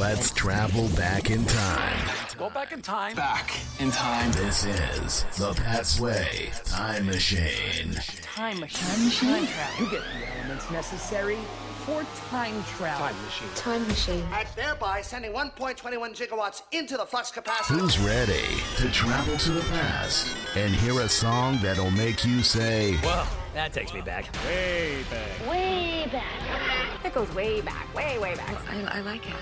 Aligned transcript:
Let's 0.00 0.30
travel 0.30 0.88
back 0.96 1.30
in 1.30 1.44
time. 1.44 2.08
Go 2.38 2.48
back 2.48 2.72
in 2.72 2.80
time. 2.80 3.14
Back 3.16 3.54
in 3.80 3.90
time. 3.90 4.32
This 4.32 4.64
is 4.64 5.24
the 5.36 5.52
Pat 5.52 5.84
Sway 5.84 6.48
Time 6.64 7.04
Machine. 7.04 7.92
Time 8.22 8.60
machine. 8.60 9.28
Time 9.28 9.46
travel. 9.46 9.84
You 9.84 9.90
get 9.90 10.00
the 10.00 10.38
elements 10.38 10.70
necessary 10.70 11.36
for 11.84 12.02
time 12.30 12.64
travel. 12.64 13.08
Time 13.08 13.24
machine. 13.24 13.48
Time 13.54 13.88
machine. 13.88 14.24
and 14.32 14.48
thereby 14.56 15.02
sending 15.02 15.34
1.21 15.34 15.76
gigawatts 16.16 16.62
into 16.72 16.96
the 16.96 17.04
flux 17.04 17.30
capacitor. 17.30 17.78
Who's 17.78 17.98
ready 17.98 18.62
to 18.78 18.90
travel 18.92 19.36
to 19.36 19.52
the 19.52 19.64
past 19.68 20.34
and 20.56 20.74
hear 20.76 20.98
a 21.00 21.10
song 21.10 21.58
that'll 21.60 21.90
make 21.90 22.24
you 22.24 22.42
say, 22.42 22.94
Whoa, 23.02 23.26
that 23.52 23.74
takes 23.74 23.92
me 23.92 24.00
back. 24.00 24.24
Way 24.46 25.04
back. 25.10 25.50
Way 25.50 26.08
back. 26.10 27.04
It 27.04 27.12
goes 27.12 27.30
way 27.34 27.60
back, 27.60 27.94
way, 27.94 28.18
way 28.18 28.34
back. 28.34 28.56
I, 28.66 28.98
I 28.98 29.00
like 29.02 29.28
it. 29.28 29.36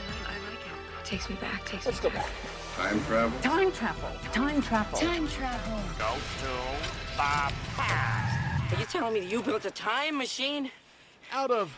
I 1.08 1.14
like 1.14 1.22
it. 1.22 1.24
Takes 1.24 1.30
me 1.30 1.36
back. 1.36 1.64
Takes 1.64 1.86
Let's 1.86 2.02
me 2.02 2.10
go 2.10 2.16
back. 2.16 2.30
Time 2.76 3.00
travel. 3.02 3.40
Time 3.40 3.72
travel. 3.72 4.10
Time 4.32 4.62
travel. 4.62 4.98
Time 4.98 5.28
travel. 5.28 5.80
Go 5.98 6.14
to 6.14 6.46
the 7.16 7.52
past. 7.76 8.72
Are 8.72 8.78
you 8.78 8.86
telling 8.86 9.14
me 9.14 9.20
you 9.26 9.42
built 9.42 9.64
a 9.64 9.70
time 9.70 10.18
machine? 10.18 10.70
Out 11.32 11.50
of 11.50 11.70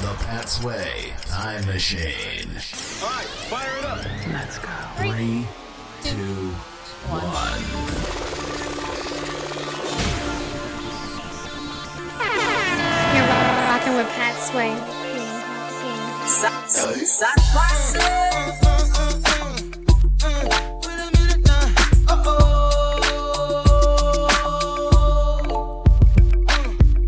The 0.00 0.16
Pat 0.26 0.48
Sway 0.48 1.12
Time 1.26 1.64
Machine. 1.66 2.50
All 3.02 3.10
right, 3.10 3.26
fire 3.48 3.78
it 3.78 3.84
up. 3.84 4.04
Let's 4.32 4.58
go. 4.58 4.68
Three, 4.96 5.46
two, 6.02 6.50
one. 7.08 7.62
You're 13.14 13.28
rocking 13.68 13.94
with 13.96 14.08
Pat 14.08 14.36
Sway. 14.40 15.03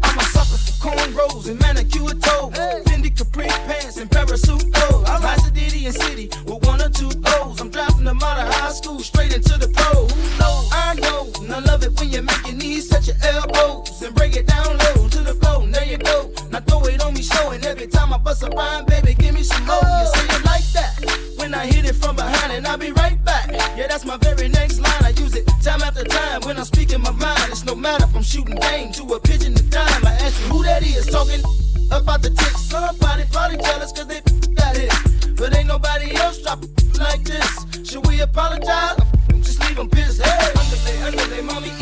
I'm 0.02 0.18
a 0.18 0.22
sucker 0.22 0.58
for 0.58 0.74
cornrows 0.84 1.48
and 1.48 1.58
manicure 1.60 1.95
Capri 3.16 3.46
pants 3.46 3.96
and 3.96 4.10
parasuit 4.10 4.72
clothes. 4.74 5.08
I'm 5.08 5.52
Diddy 5.54 5.86
and 5.86 5.94
City 5.94 6.28
with 6.44 6.66
one 6.66 6.82
or 6.82 6.90
two 6.90 7.10
O's. 7.24 7.60
I'm 7.62 7.70
driving 7.70 8.04
them 8.04 8.22
out 8.22 8.38
of 8.38 8.52
high 8.52 8.72
school 8.72 9.00
straight 9.00 9.34
into 9.34 9.56
the 9.56 9.68
pro 9.68 10.06
pros. 10.36 10.68
I 10.70 10.94
know, 11.00 11.32
and 11.40 11.50
I 11.50 11.60
love 11.60 11.82
it 11.82 11.98
when 11.98 12.10
you 12.10 12.20
make 12.20 12.46
your 12.46 12.56
knees 12.56 12.88
touch 12.88 13.08
your 13.08 13.16
elbows 13.22 14.02
and 14.02 14.14
break 14.14 14.36
it 14.36 14.46
down 14.46 14.76
low 14.76 15.08
to 15.08 15.20
the 15.20 15.32
floor. 15.40 15.62
And 15.62 15.74
there 15.74 15.86
you 15.86 15.96
go. 15.96 16.30
Now 16.50 16.60
throw 16.60 16.84
it 16.84 17.02
on 17.02 17.14
me, 17.14 17.22
showing 17.22 17.64
every 17.64 17.86
time 17.86 18.12
I 18.12 18.18
bust 18.18 18.42
a 18.42 18.50
rhyme, 18.50 18.84
baby, 18.84 19.14
give 19.14 19.34
me 19.34 19.42
some 19.42 19.64
more. 19.64 19.76
You 19.76 20.06
say 20.14 20.36
it 20.36 20.44
like 20.44 20.66
that 20.76 21.34
when 21.38 21.54
I 21.54 21.64
hit 21.64 21.86
it 21.86 21.94
from 21.94 22.16
behind, 22.16 22.52
and 22.52 22.66
I'll 22.66 22.76
be 22.76 22.92
right 22.92 23.22
back. 23.24 23.50
Yeah, 23.78 23.86
that's 23.86 24.04
my 24.04 24.18
very 24.18 24.48
next 24.48 24.80
line. 24.80 25.05
Time 25.66 25.82
after 25.82 26.04
time 26.04 26.42
when 26.42 26.56
I'm 26.58 26.64
speaking 26.64 27.00
my 27.00 27.10
mind. 27.10 27.50
It's 27.50 27.64
no 27.64 27.74
matter 27.74 28.04
if 28.04 28.14
I'm 28.14 28.22
shooting 28.22 28.54
game 28.54 28.92
to 28.92 29.02
a 29.14 29.18
pigeon 29.18 29.52
to 29.52 29.64
dime. 29.64 30.06
I 30.06 30.12
ask 30.22 30.40
you 30.40 30.46
who 30.46 30.62
that 30.62 30.84
is 30.84 31.06
talking 31.06 31.40
about 31.90 32.22
the 32.22 32.30
tick. 32.30 32.56
Somebody 32.56 33.24
probably 33.32 33.56
jealous 33.56 33.90
cause 33.90 34.06
they 34.06 34.20
got 34.54 34.76
it. 34.78 34.92
But 35.36 35.56
ain't 35.56 35.66
nobody 35.66 36.14
else 36.14 36.40
drop 36.40 36.62
like 37.00 37.24
this. 37.24 37.66
Should 37.82 38.06
we 38.06 38.20
apologize? 38.20 38.94
Just 39.42 39.58
leave 39.66 39.74
them 39.74 39.90
pissed. 39.90 40.22
Hey, 40.22 40.52
underlay, 40.54 41.02
underlay, 41.02 41.42
mommy, 41.42 41.72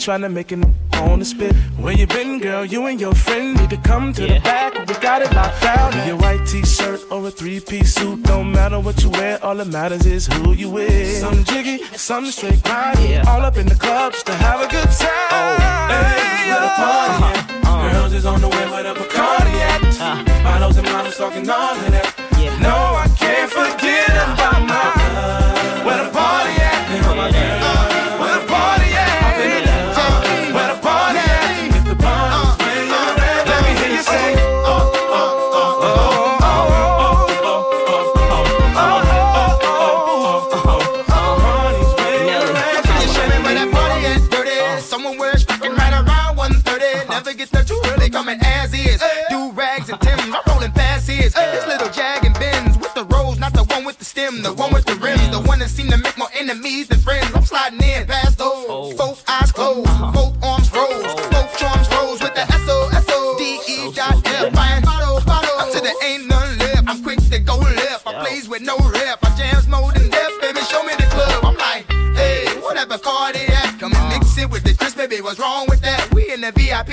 trying 0.00 0.22
to 0.22 0.28
make 0.28 0.50
it 0.50 0.58
on 0.94 1.18
the 1.18 1.24
spit. 1.24 1.54
Where 1.78 1.92
you 1.92 2.06
been, 2.06 2.40
girl? 2.40 2.64
You 2.64 2.86
and 2.86 3.00
your 3.00 3.14
friend 3.14 3.56
need 3.58 3.70
to 3.70 3.76
come 3.76 4.12
to 4.14 4.26
yeah. 4.26 4.34
the 4.34 4.40
back. 4.40 4.88
We 4.88 4.94
got 4.94 5.22
it 5.22 5.32
locked 5.34 5.60
down. 5.62 5.92
Be 5.92 6.12
white 6.12 6.46
t-shirt 6.46 7.00
or 7.10 7.26
a 7.26 7.30
three-piece 7.30 7.94
suit. 7.94 8.22
Don't 8.22 8.50
matter 8.50 8.80
what 8.80 9.02
you 9.02 9.10
wear, 9.10 9.42
all 9.44 9.56
that 9.56 9.68
matters 9.68 10.06
is 10.06 10.26
who 10.26 10.52
you 10.52 10.70
with. 10.70 11.20
Some 11.20 11.44
jiggy, 11.44 11.84
some 11.96 12.26
straight 12.26 12.62
grinding. 12.62 13.10
Yeah. 13.10 13.24
All 13.28 13.42
up 13.42 13.56
in 13.58 13.66
the 13.66 13.74
club 13.74 14.12
just 14.12 14.26
to 14.26 14.34
have 14.34 14.60
a 14.60 14.68
good 14.68 14.90
time. 14.90 15.28
Oh, 15.30 15.56
hey, 15.92 16.50
what 16.50 16.62
uh, 16.62 16.74
party! 16.80 17.24
Uh-huh. 17.24 17.70
Uh-huh. 17.70 17.92
Girls 17.92 18.12
is 18.14 18.26
on 18.26 18.40
the 18.40 18.48
way 18.48 18.64
with 18.70 18.86
a 18.86 18.94
Bacardi 18.98 19.54
at. 19.68 20.00
Uh-huh. 20.00 20.24
And 20.80 20.86
models 20.92 21.16
talking 21.18 21.50
all 21.50 21.74
that. 21.74 21.89
VIP 76.52 76.89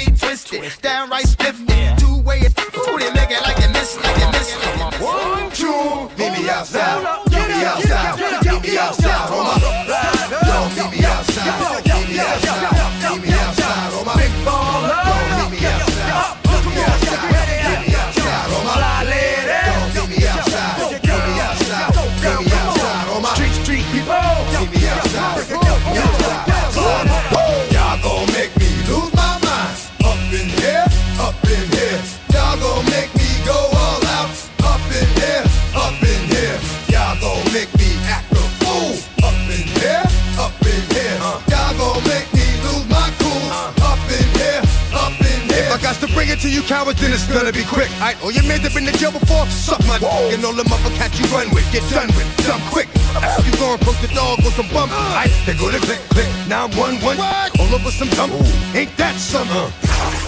it's 47.18 47.26
gonna 47.34 47.52
be 47.52 47.66
quick. 47.66 47.90
I, 47.98 48.14
oh, 48.22 48.30
right? 48.30 48.36
your 48.36 48.46
mates 48.46 48.64
have 48.64 48.74
been 48.74 48.88
in 48.88 48.94
jail 48.96 49.12
before? 49.12 49.46
Suck 49.48 49.82
my 49.88 49.98
dick 49.98 50.38
and 50.38 50.46
all 50.46 50.54
the 50.54 50.62
other 50.62 50.94
cats 50.96 51.18
you 51.20 51.26
run 51.34 51.50
with. 51.50 51.66
Get 51.74 51.82
done 51.90 52.08
with, 52.14 52.30
dumb 52.46 52.62
quick. 52.70 52.88
Ask 53.18 53.46
you 53.46 53.54
gone 53.58 53.80
broke 53.82 53.98
the 53.98 54.10
dog 54.14 54.40
on 54.46 54.52
some 54.54 54.70
bump. 54.70 54.92
Uh. 54.94 55.26
I, 55.26 55.28
they 55.46 55.58
go 55.58 55.72
to 55.72 55.80
click, 55.80 56.00
click. 56.14 56.30
Now 56.48 56.66
I'm 56.66 56.78
one, 56.78 57.02
one. 57.02 57.18
What? 57.18 57.60
All 57.60 57.74
over 57.74 57.90
some 57.90 58.10
dumb. 58.10 58.32
Ooh. 58.32 58.78
Ain't 58.78 58.96
that 58.98 59.16
summer? 59.18 59.50
Uh 59.50 59.87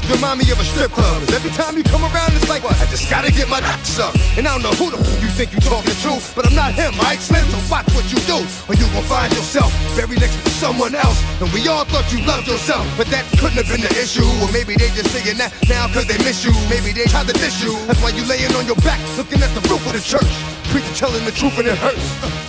remind 0.10 0.42
me 0.42 0.50
of 0.51 0.60
a 0.60 0.66
strip 0.66 0.92
club. 0.92 1.22
Cause 1.22 1.34
every 1.34 1.54
time 1.54 1.78
you 1.78 1.84
come 1.84 2.01
around, 2.01 2.34
it's 2.34 2.50
like, 2.50 2.66
I 2.66 2.86
just 2.89 3.10
gotta 3.10 3.32
get 3.32 3.48
my 3.48 3.62
nuts 3.62 4.00
up. 4.00 4.13
And 4.38 4.48
I 4.48 4.51
don't 4.51 4.66
know 4.66 4.74
who 4.75 4.89
the 4.89 4.98
f- 4.98 5.22
you 5.22 5.30
think 5.30 5.54
you 5.54 5.62
talking 5.62 5.94
to, 5.94 6.12
but 6.36 6.50
I'm 6.50 6.56
not 6.56 6.74
him, 6.74 6.94
I 7.01 7.16
Slim, 7.22 7.46
so 7.54 7.60
watch 7.70 7.86
what 7.94 8.06
you 8.10 8.20
do. 8.25 8.42
Or 8.68 8.74
you 8.74 8.86
gon' 8.92 9.06
find 9.06 9.30
yourself 9.34 9.70
buried 9.96 10.20
next 10.20 10.42
to 10.44 10.50
someone 10.50 10.96
else. 10.96 11.20
And 11.42 11.48
we 11.54 11.68
all 11.70 11.86
thought 11.86 12.10
you 12.12 12.20
loved 12.25 12.48
yourself, 12.48 12.86
but 12.98 13.08
that 13.13 13.24
couldn't 13.38 13.62
have 13.62 13.70
been 13.70 13.82
the 13.86 13.94
issue. 14.01 14.25
Or 14.42 14.50
maybe 14.51 14.75
they 14.75 14.89
just 14.98 15.13
saying 15.13 15.38
that 15.38 15.54
now 15.70 15.88
cause 15.94 16.08
they 16.10 16.18
miss 16.25 16.44
you. 16.44 16.54
Maybe 16.70 16.92
they 16.92 17.06
tried 17.06 17.28
to 17.28 17.36
diss 17.38 17.62
you. 17.62 17.78
That's 17.86 18.01
why 18.01 18.10
you 18.10 18.25
laying 18.25 18.54
on 18.58 18.66
your 18.66 18.80
back, 18.82 19.00
looking 19.18 19.42
at 19.46 19.54
the 19.54 19.62
roof 19.70 19.86
of 19.86 19.94
the 19.94 20.01
church. 20.01 20.34
Preacher 20.74 20.94
telling 20.96 21.24
the 21.25 21.32
truth 21.32 21.58
and 21.60 21.68
it 21.68 21.78
hurts. 21.78 22.01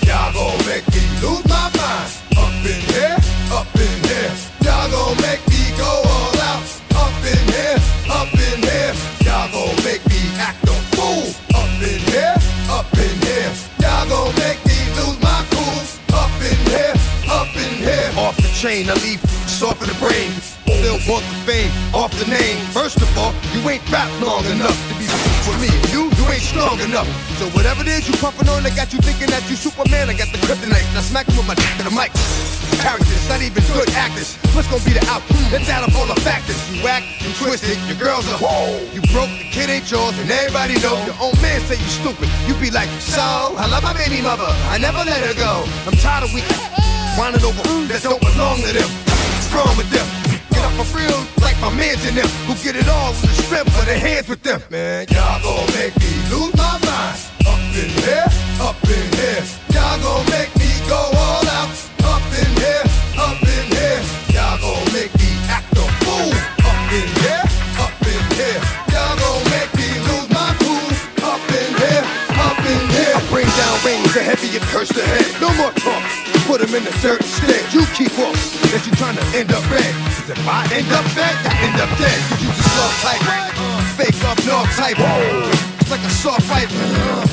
Y'all 0.09 0.33
gon' 0.33 0.59
make 0.67 0.87
me 0.95 1.03
lose 1.21 1.45
my 1.49 1.69
mind. 1.77 2.09
Up 2.41 2.53
in 2.65 2.81
here, 2.93 3.17
up 3.53 3.69
in 3.77 3.95
here. 4.09 4.33
Y'all 4.65 4.91
gon' 4.91 5.17
make 5.23 5.43
me 5.49 5.63
go 5.77 6.10
pain. 18.81 18.91
I 18.91 18.95
leave 19.05 19.21
soft 19.49 19.83
in 19.83 19.89
the 19.89 19.99
brain. 19.99 20.31
Still 20.81 20.97
want 21.13 21.25
the 21.29 21.37
fame 21.45 21.71
off 21.93 22.09
the 22.17 22.25
name. 22.25 22.57
First 22.73 22.97
of 23.03 23.09
all, 23.19 23.35
you 23.53 23.61
ain't 23.69 23.85
rap 23.93 24.09
long 24.25 24.45
enough 24.49 24.77
to 24.89 24.95
be 24.97 25.05
for 25.45 25.53
me. 25.61 25.69
You, 25.93 26.09
you 26.17 26.25
ain't 26.33 26.41
strong 26.41 26.81
enough. 26.81 27.05
So 27.37 27.45
whatever 27.53 27.83
it 27.83 27.89
is 27.89 28.09
you 28.09 28.17
puffin' 28.17 28.49
on, 28.49 28.65
I 28.65 28.71
got 28.73 28.93
you 28.93 28.99
thinking 29.01 29.29
that 29.29 29.45
you 29.51 29.57
Superman. 29.57 30.09
I 30.09 30.17
got 30.17 30.33
the 30.33 30.41
kryptonite. 30.41 30.89
I 30.97 31.03
smack 31.05 31.29
him 31.29 31.37
with 31.37 31.49
my 31.49 31.55
dick 31.55 31.69
in 31.77 31.85
the 31.85 31.93
mic. 31.93 32.09
Characters, 32.81 33.29
not 33.29 33.45
even 33.45 33.61
good 33.77 33.93
actors. 33.93 34.41
What's 34.57 34.73
gonna 34.73 34.81
be 34.89 34.97
the 34.97 35.05
outcome? 35.13 35.45
Let's 35.53 35.69
add 35.69 35.85
up 35.85 35.93
all 36.01 36.09
the 36.09 36.17
factors. 36.25 36.57
You 36.73 36.81
whack, 36.81 37.05
you 37.21 37.29
twisted, 37.37 37.77
your 37.85 38.01
girls 38.01 38.25
are 38.33 38.41
whoa. 38.41 38.81
You 38.97 39.05
broke, 39.13 39.29
the 39.29 39.53
kid 39.53 39.69
ain't 39.69 39.85
yours, 39.93 40.17
and 40.17 40.31
everybody 40.33 40.81
know. 40.81 40.97
Your 41.05 41.19
own 41.21 41.37
man 41.45 41.61
say 41.69 41.77
you 41.77 41.91
stupid. 41.93 42.33
You 42.49 42.57
be 42.57 42.73
like, 42.73 42.89
so 43.05 43.21
I 43.61 43.69
love 43.69 43.85
my 43.85 43.93
baby 43.93 44.25
mother. 44.25 44.49
I 44.73 44.81
never 44.81 45.05
let 45.05 45.21
her 45.29 45.37
go. 45.37 45.69
I'm 45.85 45.99
tired 46.01 46.25
of 46.25 46.33
weak 46.33 46.49
whining 47.19 47.43
over 47.43 47.63
that 47.91 48.03
don't 48.03 48.21
belong 48.21 48.63
to 48.63 48.71
them. 48.71 48.87
What's 48.87 49.51
wrong 49.51 49.75
with 49.77 49.91
them? 49.91 50.07
Get 50.55 50.63
up 50.63 50.73
for 50.87 50.99
real, 50.99 51.19
like 51.43 51.59
my 51.59 51.71
mans 51.75 52.07
in 52.07 52.15
them, 52.15 52.29
who 52.47 52.55
get 52.63 52.77
it 52.77 52.87
all 52.87 53.11
with 53.19 53.35
the 53.35 53.43
strength 53.43 53.75
of 53.75 53.87
their 53.87 53.99
hands 53.99 54.29
with 54.29 54.43
them. 54.43 54.63
Man, 54.71 55.07
y'all 55.11 55.43
gon' 55.43 55.67
make 55.75 55.95
me 55.99 56.13
lose 56.31 56.55
my 56.55 56.79
mind. 56.87 57.19
Up 57.51 57.59
in 57.75 57.91
here, 58.07 58.29
up 58.63 58.79
in 58.87 59.07
here. 59.19 59.43
Y'all 59.75 59.99
gon' 59.99 60.23
make 60.31 60.53
me 60.55 60.71
go 60.87 60.99
all 60.99 61.47
out. 61.59 61.71
Up 62.07 62.23
in 62.31 62.51
here, 62.63 62.85
up 63.19 63.43
in 63.43 63.65
here. 63.75 64.01
Y'all 64.31 64.59
gon' 64.63 64.87
make 64.95 65.11
me 65.19 65.31
act 65.51 65.75
a 65.75 65.85
fool. 66.07 66.31
Up 66.63 66.81
in 66.95 67.09
here, 67.27 67.45
up 67.83 67.95
in 68.07 68.23
here. 68.39 68.61
Y'all 68.95 69.19
gon' 69.19 69.43
make 69.51 69.71
me 69.75 69.89
lose 70.07 70.29
my 70.31 70.55
cool. 70.63 70.91
Up 71.27 71.43
in 71.59 71.71
here, 71.75 72.05
up 72.39 72.61
in 72.63 72.83
here. 72.95 73.15
I 73.19 73.21
bring 73.35 73.51
down 73.59 73.75
rains 73.83 74.15
heavy 74.15 74.55
and 74.55 74.67
curse 74.71 74.91
the 74.95 75.03
head. 75.03 75.27
No 75.43 75.51
more 75.59 75.75
talk. 75.75 76.20
Put 76.51 76.67
him 76.67 76.75
in 76.75 76.83
a 76.83 76.91
certain 76.99 77.23
state. 77.31 77.63
You 77.71 77.87
keep 77.95 78.11
off. 78.19 78.35
That 78.75 78.83
you 78.83 78.91
trying 78.99 79.15
to 79.15 79.23
end 79.39 79.55
up 79.55 79.63
red. 79.71 79.87
Cause 80.19 80.35
if 80.35 80.43
I 80.51 80.67
end 80.75 80.91
up 80.91 81.07
dead, 81.15 81.31
I 81.47 81.55
end 81.63 81.79
up 81.79 81.87
dead. 81.95 82.19
You 82.43 82.51
just 82.51 82.75
soft 82.75 82.99
type. 83.07 83.23
Fake 83.95 84.19
up 84.27 84.35
north 84.43 84.67
type. 84.75 84.99
It's 84.99 85.87
like 85.95 86.03
a 86.03 86.11
soft 86.11 86.51
fight. 86.51 86.67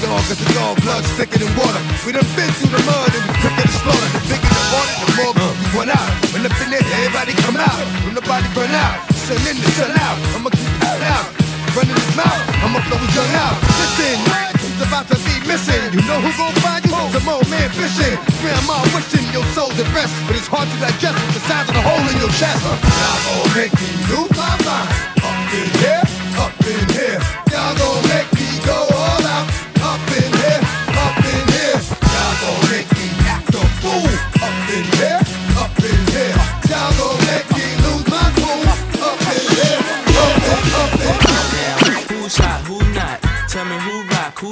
Dog 0.05 0.21
is 0.21 0.37
a 0.37 0.49
dog, 0.53 0.77
blood 0.85 1.01
thicker 1.17 1.41
than 1.41 1.49
water. 1.57 1.81
We 2.05 2.13
done 2.13 2.29
been 2.37 2.45
through 2.61 2.77
the 2.77 2.81
mud 2.85 3.09
and 3.09 3.25
we 3.25 3.33
quicker 3.41 3.65
to 3.65 3.73
slaughter. 3.81 4.09
The 4.13 4.21
bigger 4.29 4.53
the 4.53 4.63
water, 4.69 4.93
the 5.01 5.09
more 5.17 5.33
we 5.33 5.65
run 5.73 5.89
out. 5.89 6.09
When 6.29 6.45
the 6.45 6.53
in 6.53 6.69
there, 6.77 6.85
everybody 6.85 7.33
come 7.41 7.57
out. 7.57 7.81
When 8.05 8.13
nobody 8.13 8.45
burn 8.53 8.69
out, 8.69 9.01
sun 9.17 9.41
in 9.49 9.57
the 9.57 9.69
sun 9.81 9.97
out. 9.97 10.17
I'ma 10.37 10.53
keep 10.53 10.77
it 10.77 11.01
out. 11.09 11.25
Running 11.73 11.97
his 11.97 12.13
mouth, 12.13 12.37
I'ma 12.61 12.85
blow 12.85 13.01
his 13.01 13.17
young 13.17 13.33
out. 13.33 13.57
Listen, 13.81 14.13
he's 14.61 14.77
about 14.85 15.09
to 15.09 15.17
be 15.25 15.41
missing. 15.49 15.81
You 15.89 16.05
know 16.05 16.21
who 16.21 16.29
gon' 16.37 16.53
find 16.61 16.85
you? 16.85 16.86
Some 17.13 17.29
old 17.29 17.47
man 17.49 17.69
fishing. 17.71 18.17
Grandma 18.41 18.81
wishing 18.93 19.25
your 19.31 19.45
soul's 19.55 19.77
at 19.79 19.87
rest, 19.93 20.13
but 20.27 20.35
it's 20.35 20.47
hard 20.47 20.67
to 20.69 20.77
digest 20.81 21.17
the 21.33 21.41
size 21.47 21.67
of 21.69 21.75
the 21.75 21.81
hole 21.81 22.05
in 22.11 22.17
your 22.17 22.33
chest. 22.39 22.61
Y'all 22.63 23.19
gon' 23.25 23.49
make 23.55 23.73
me 23.79 23.89
lose 24.11 24.31
my 24.35 24.53
mind. 24.65 24.89
Up 25.23 25.53
in 25.55 25.67
here, 25.81 26.03
up 26.41 26.53
in 26.65 26.83
here. 26.95 27.19
Y'all 27.51 27.75
gon' 27.77 28.03
make 28.09 28.26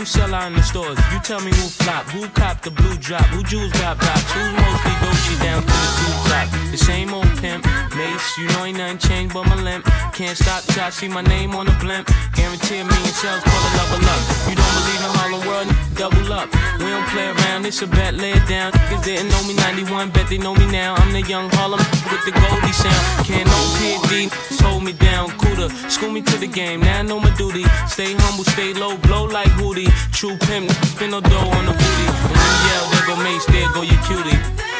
sell 0.05 0.33
out 0.33 0.47
in 0.47 0.53
the 0.53 0.61
stores. 0.61 0.97
You 1.11 1.19
tell 1.19 1.41
me 1.41 1.51
who 1.51 1.67
flop, 1.67 2.05
who 2.09 2.27
cop 2.29 2.61
the 2.61 2.71
blue 2.71 2.95
drop, 2.97 3.25
who 3.33 3.43
jewels 3.43 3.71
got 3.73 3.97
blocks, 3.97 4.31
who's 4.31 4.53
mostly 4.53 4.93
Dolce 5.01 5.35
down 5.43 5.61
to 5.61 5.67
the 5.67 5.91
two 5.97 6.13
top. 6.29 6.47
The 6.71 6.77
same 6.77 7.13
old 7.13 7.29
pimp, 7.41 7.65
Mase, 7.95 8.37
you 8.37 8.47
know 8.49 8.65
ain't 8.65 8.77
nothing 8.77 8.97
changed 8.97 9.33
but 9.33 9.47
my 9.47 9.55
limp. 9.55 9.85
Can't 10.13 10.37
stop 10.37 10.63
till 10.63 10.83
I 10.83 10.89
see 10.89 11.07
my 11.07 11.21
name 11.21 11.55
on 11.55 11.65
the 11.65 11.75
blimp. 11.81 12.07
Guarantee 12.33 12.79
a 12.79 12.85
million 12.85 13.15
sales, 13.17 13.41
call 13.43 13.61
it 13.65 13.73
level 13.79 14.05
up. 14.05 14.21
You 14.49 14.55
don't 14.55 14.73
believe 14.77 15.01
in 15.01 15.11
Harlem 15.17 15.41
World, 15.47 15.67
double 15.95 16.33
up. 16.33 16.47
We 16.79 16.85
don't 16.85 17.07
play 17.09 17.27
around, 17.31 17.65
it's 17.65 17.81
a 17.81 17.87
bet, 17.87 18.13
lay 18.13 18.31
it 18.31 18.47
down. 18.47 18.71
Niggas 18.73 19.03
didn't 19.03 19.29
know 19.29 19.43
me 19.47 19.55
91, 19.55 20.11
bet 20.11 20.29
they 20.29 20.37
know 20.37 20.53
me 20.53 20.67
now. 20.71 20.95
I'm 20.95 21.11
the 21.13 21.21
young 21.21 21.49
Harlem 21.57 21.81
with 22.11 22.23
the 22.25 22.31
Goldie 22.31 22.73
sound. 22.73 23.25
Can't 23.25 23.47
no 23.47 23.59
PD, 23.79 24.29
hold 24.61 24.83
me 24.83 24.93
down, 24.93 25.29
cooler. 25.37 25.69
School 25.89 26.11
me 26.11 26.21
to 26.21 26.37
the 26.37 26.47
game, 26.47 26.81
now 26.81 26.99
I 26.99 27.01
know 27.01 27.19
my 27.19 27.33
duty. 27.37 27.63
Stay 27.87 28.13
humble, 28.13 28.43
stay 28.43 28.73
low, 28.73 28.97
blow 28.97 29.25
like 29.25 29.51
Hootie. 29.59 29.89
True 30.11 30.37
pimp, 30.47 30.71
spin 30.85 31.11
no 31.11 31.21
dough 31.21 31.49
on 31.57 31.65
the 31.65 31.71
booty. 31.71 32.07
And 32.31 32.45
you 32.51 32.57
yell, 32.67 32.85
there 32.91 33.05
go 33.07 33.15
Mase, 33.23 33.45
there 33.47 33.69
go 33.73 33.81
your 33.81 34.01
cutie. 34.03 34.74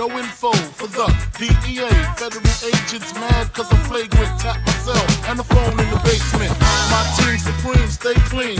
No 0.00 0.08
info 0.16 0.50
for 0.80 0.88
the 0.96 1.04
DEA. 1.36 1.92
Federal 2.16 2.40
agents 2.64 3.12
mad 3.20 3.52
cause 3.52 3.68
I'm 3.68 3.84
flagrant. 3.84 4.32
Tap 4.40 4.56
myself 4.64 5.04
and 5.28 5.38
the 5.38 5.44
phone 5.44 5.76
in 5.76 5.88
the 5.92 6.00
basement. 6.00 6.56
My 6.88 7.04
team 7.20 7.36
supreme, 7.36 7.90
stay 7.92 8.16
clean. 8.32 8.56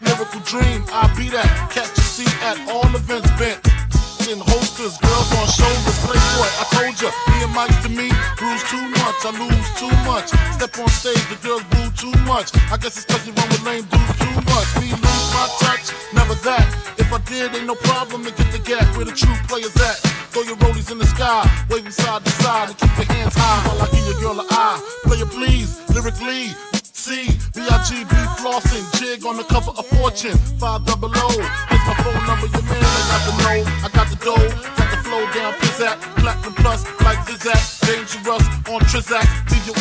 Miracle 0.00 0.40
dream, 0.48 0.80
I 0.88 1.04
be 1.20 1.28
that. 1.36 1.68
Catch 1.68 1.92
a 1.92 2.00
seat 2.00 2.32
at 2.40 2.56
all 2.72 2.88
events 2.96 3.28
bent. 3.36 3.60
In 4.24 4.40
holsters, 4.40 4.96
girls 5.04 5.28
on 5.36 5.44
shoulders, 5.52 6.00
playboy. 6.00 6.48
I 6.56 6.64
told 6.72 6.96
ya, 6.96 7.12
me 7.28 7.44
and 7.44 7.52
Mike 7.52 7.76
to 7.84 7.90
me, 7.92 8.08
bruise 8.40 8.64
too 8.64 8.80
much, 9.04 9.20
I 9.20 9.36
lose 9.36 9.68
too 9.76 9.92
much. 10.08 10.32
Step 10.56 10.72
on 10.80 10.88
stage, 10.88 11.20
the 11.28 11.36
girls 11.44 11.64
boo 11.76 11.92
too 11.92 12.16
much. 12.24 12.56
I 12.72 12.80
guess 12.80 12.96
it's 12.96 13.04
cause 13.04 13.20
you 13.28 13.36
run 13.36 13.52
with 13.52 13.68
lame 13.68 13.84
dudes 13.92 14.16
too 14.16 14.36
much. 14.48 14.68
Me 14.80 14.88
lose 14.96 15.28
my 15.36 15.44
touch, 15.60 15.92
never 16.16 16.32
that. 16.48 16.64
If 16.96 17.12
I 17.12 17.20
did, 17.28 17.52
ain't 17.52 17.68
no 17.68 17.76
problem 17.84 18.24
to 18.24 18.32
get 18.32 18.48
the 18.48 18.64
gap 18.64 18.88
where 18.96 19.04
the 19.04 19.12
true 19.12 19.36
players 19.44 19.76
at. 19.76 20.23
Throw 20.34 20.42
your 20.42 20.56
rollies 20.56 20.90
in 20.90 20.98
the 20.98 21.06
sky, 21.06 21.46
waving 21.70 21.92
side 21.92 22.24
to 22.24 22.30
side, 22.42 22.66
and 22.66 22.76
keep 22.76 22.90
your 22.98 23.06
hands 23.06 23.34
high 23.36 23.68
while 23.70 23.80
I 23.80 23.86
give 23.94 24.02
your 24.02 24.18
girl 24.18 24.40
an 24.40 24.46
eye. 24.50 24.82
Player 25.04 25.26
please, 25.26 25.78
lyrically. 25.94 26.50
C, 26.90 27.30
B-I-G-B 27.54 28.14
flossing, 28.42 28.82
jig 28.98 29.24
on 29.24 29.36
the 29.36 29.44
cover 29.44 29.70
of 29.78 29.86
Fortune, 29.94 30.36
5 30.58 30.86
double 30.86 31.14
O. 31.14 31.28
Here's 31.70 31.86
my 31.86 31.94
phone 32.02 32.26
number, 32.26 32.50
your 32.50 32.66
man, 32.66 32.82
I 32.82 33.14
got 33.14 33.22
the 33.30 33.34
know, 33.46 33.62
I 33.86 33.88
got 33.94 34.10
the 34.10 34.18
dough, 34.26 34.48
got 34.74 34.90
the 34.90 34.98
flow 35.06 35.22
down, 35.38 35.54
pizzat, 35.62 36.02
platinum 36.18 36.54
plus, 36.54 36.82
like 37.06 37.18
Zizak, 37.30 37.86
dangerous 37.86 38.42
on 38.66 38.80
Trizak, 38.90 39.30
leave 39.54 39.66
you 39.68 39.74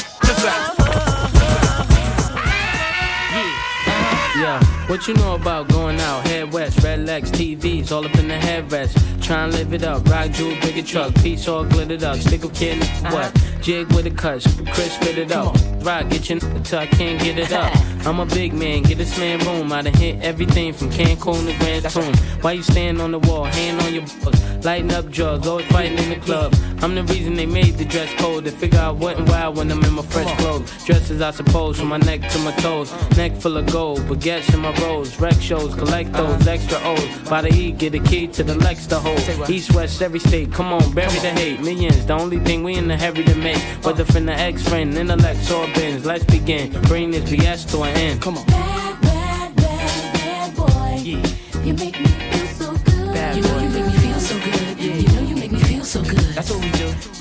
Yeah, 4.38 4.60
what 4.88 5.08
you 5.08 5.14
know 5.16 5.36
about 5.36 5.70
going 5.70 6.00
out? 6.00 6.28
Head 6.28 6.52
west, 6.52 6.84
red 6.84 7.06
legs, 7.06 7.32
TVs, 7.32 7.92
all 7.92 8.06
up 8.06 8.16
in 8.16 8.28
the 8.28 8.36
headrest. 8.36 9.24
Try 9.24 9.46
and 9.46 9.54
live 9.54 9.74
it 9.74 9.84
up, 9.84 10.06
rock 10.10 10.32
jewel, 10.32 10.56
bigger 10.62 10.82
truck, 10.82 11.16
piece 11.16 11.48
all 11.48 11.64
glittered 11.64 12.04
up. 12.04 12.18
Stick 12.18 12.44
a 12.44 12.50
kid 12.50 12.84
what? 13.12 13.34
Jig 13.62 13.88
with 13.94 14.06
a 14.06 14.12
cut, 14.12 14.46
Chris 14.74 14.94
spit 14.94 15.18
it 15.18 15.32
up. 15.32 15.56
Rock, 15.82 16.10
get 16.10 16.30
your 16.30 16.40
until 16.44 16.80
I 16.80 16.88
can't 16.88 17.22
get 17.22 17.38
it 17.38 17.54
up. 17.54 17.74
I'm 18.06 18.20
a 18.20 18.26
big 18.26 18.54
man, 18.54 18.84
get 18.84 18.98
this 18.98 19.18
man 19.18 19.40
room. 19.40 19.72
I 19.72 19.82
done 19.82 19.94
hit 19.94 20.22
everything 20.22 20.74
from 20.74 20.90
Cancun 20.90 21.46
to 21.46 21.58
Grand 21.60 21.90
Tune. 21.90 22.14
Why 22.42 22.52
you 22.54 22.64
stand 22.64 23.00
on 23.00 23.12
the 23.12 23.20
wall, 23.20 23.46
hand 23.46 23.80
on 23.82 23.94
your 23.94 24.04
balls, 24.22 24.66
lighting 24.66 24.92
up 24.92 25.10
drugs, 25.10 25.48
always 25.48 25.66
fighting 25.68 25.98
in 25.98 26.10
the 26.10 26.18
club. 26.18 26.54
I'm 26.82 26.96
the 26.96 27.04
reason 27.04 27.36
they 27.36 27.46
made 27.46 27.76
the 27.78 27.86
dress 27.86 28.14
code. 28.16 28.44
They 28.44 28.52
figure 28.52 28.80
out 28.80 28.98
what 28.98 29.18
and 29.18 29.30
why 29.30 29.48
when 29.48 29.72
I'm 29.72 29.82
in 29.86 29.94
my 29.94 30.02
fresh 30.02 30.38
clothes. 30.40 30.70
Dressed 30.84 31.12
as 31.12 31.22
I 31.22 31.32
suppose, 31.32 31.80
from 31.80 31.88
my 31.88 31.98
neck 31.98 32.30
to 32.32 32.40
my 32.40 32.52
toes. 32.56 32.92
Neck 33.16 33.38
full 33.38 33.56
of 33.56 33.72
gold, 33.72 34.00
baguettes 34.02 34.54
in 34.54 34.60
my 34.60 34.73
rolls. 34.80 35.20
Rec 35.20 35.40
shows, 35.42 35.76
collect 35.76 36.12
those 36.14 36.48
extra 36.48 36.78
O's. 36.84 37.30
By 37.30 37.42
the 37.42 37.54
E, 37.54 37.72
get 37.72 37.96
a 37.96 38.00
key 38.00 38.28
to 38.28 38.44
the 38.44 38.56
Lex 38.56 38.88
to 38.88 39.00
hold. 39.00 39.20
East, 39.50 39.74
west, 39.74 40.02
every 40.02 40.20
state, 40.20 40.52
come 40.52 40.74
on, 40.74 40.94
bury 40.94 41.18
the 41.20 41.32
hate. 41.32 41.60
Millions, 41.62 42.06
the 42.06 42.14
only 42.14 42.40
thing 42.40 42.64
we 42.64 42.76
in 42.76 42.88
the 42.88 42.98
heavy 42.98 43.24
to 43.24 43.36
make. 43.36 43.58
Whether 43.84 44.06
from 44.06 44.26
the 44.26 44.34
ex 44.34 44.68
friend, 44.68 44.94
intellect, 44.98 45.52
or 45.52 45.66
bins. 45.74 46.06
Let's 46.06 46.26
begin. 46.26 46.72
Bring 46.84 47.12
this 47.12 47.30
BS 47.30 47.70
to 47.72 47.84
an 47.84 47.96
end. 47.98 48.22
Come 48.22 48.38
on. 48.38 48.46
Bad, 48.48 49.02
bad, 49.02 49.56
bad, 49.56 50.14
bad 50.14 50.56
boy. 50.56 51.02
You 51.04 51.74
make 51.74 52.00
me 52.00 52.08
feel 52.08 52.48
so 52.48 52.72
good. 52.72 53.14
Bad 53.14 53.36
you 53.36 53.42
know 53.44 53.54
boy. 53.54 53.62
you 53.64 53.70
make 53.70 53.86
me 53.86 53.98
feel 54.00 54.20
so 54.20 54.36
good. 54.40 54.80
Yeah. 54.80 54.96
You 54.96 55.08
know 55.08 55.22
you 55.22 55.36
make 55.36 55.52
me 55.52 55.60
feel 55.60 55.84
so 55.84 56.02
good. 56.04 56.18
That's 56.36 56.52
what 56.52 56.62
we 56.62 56.72
do. 56.72 57.13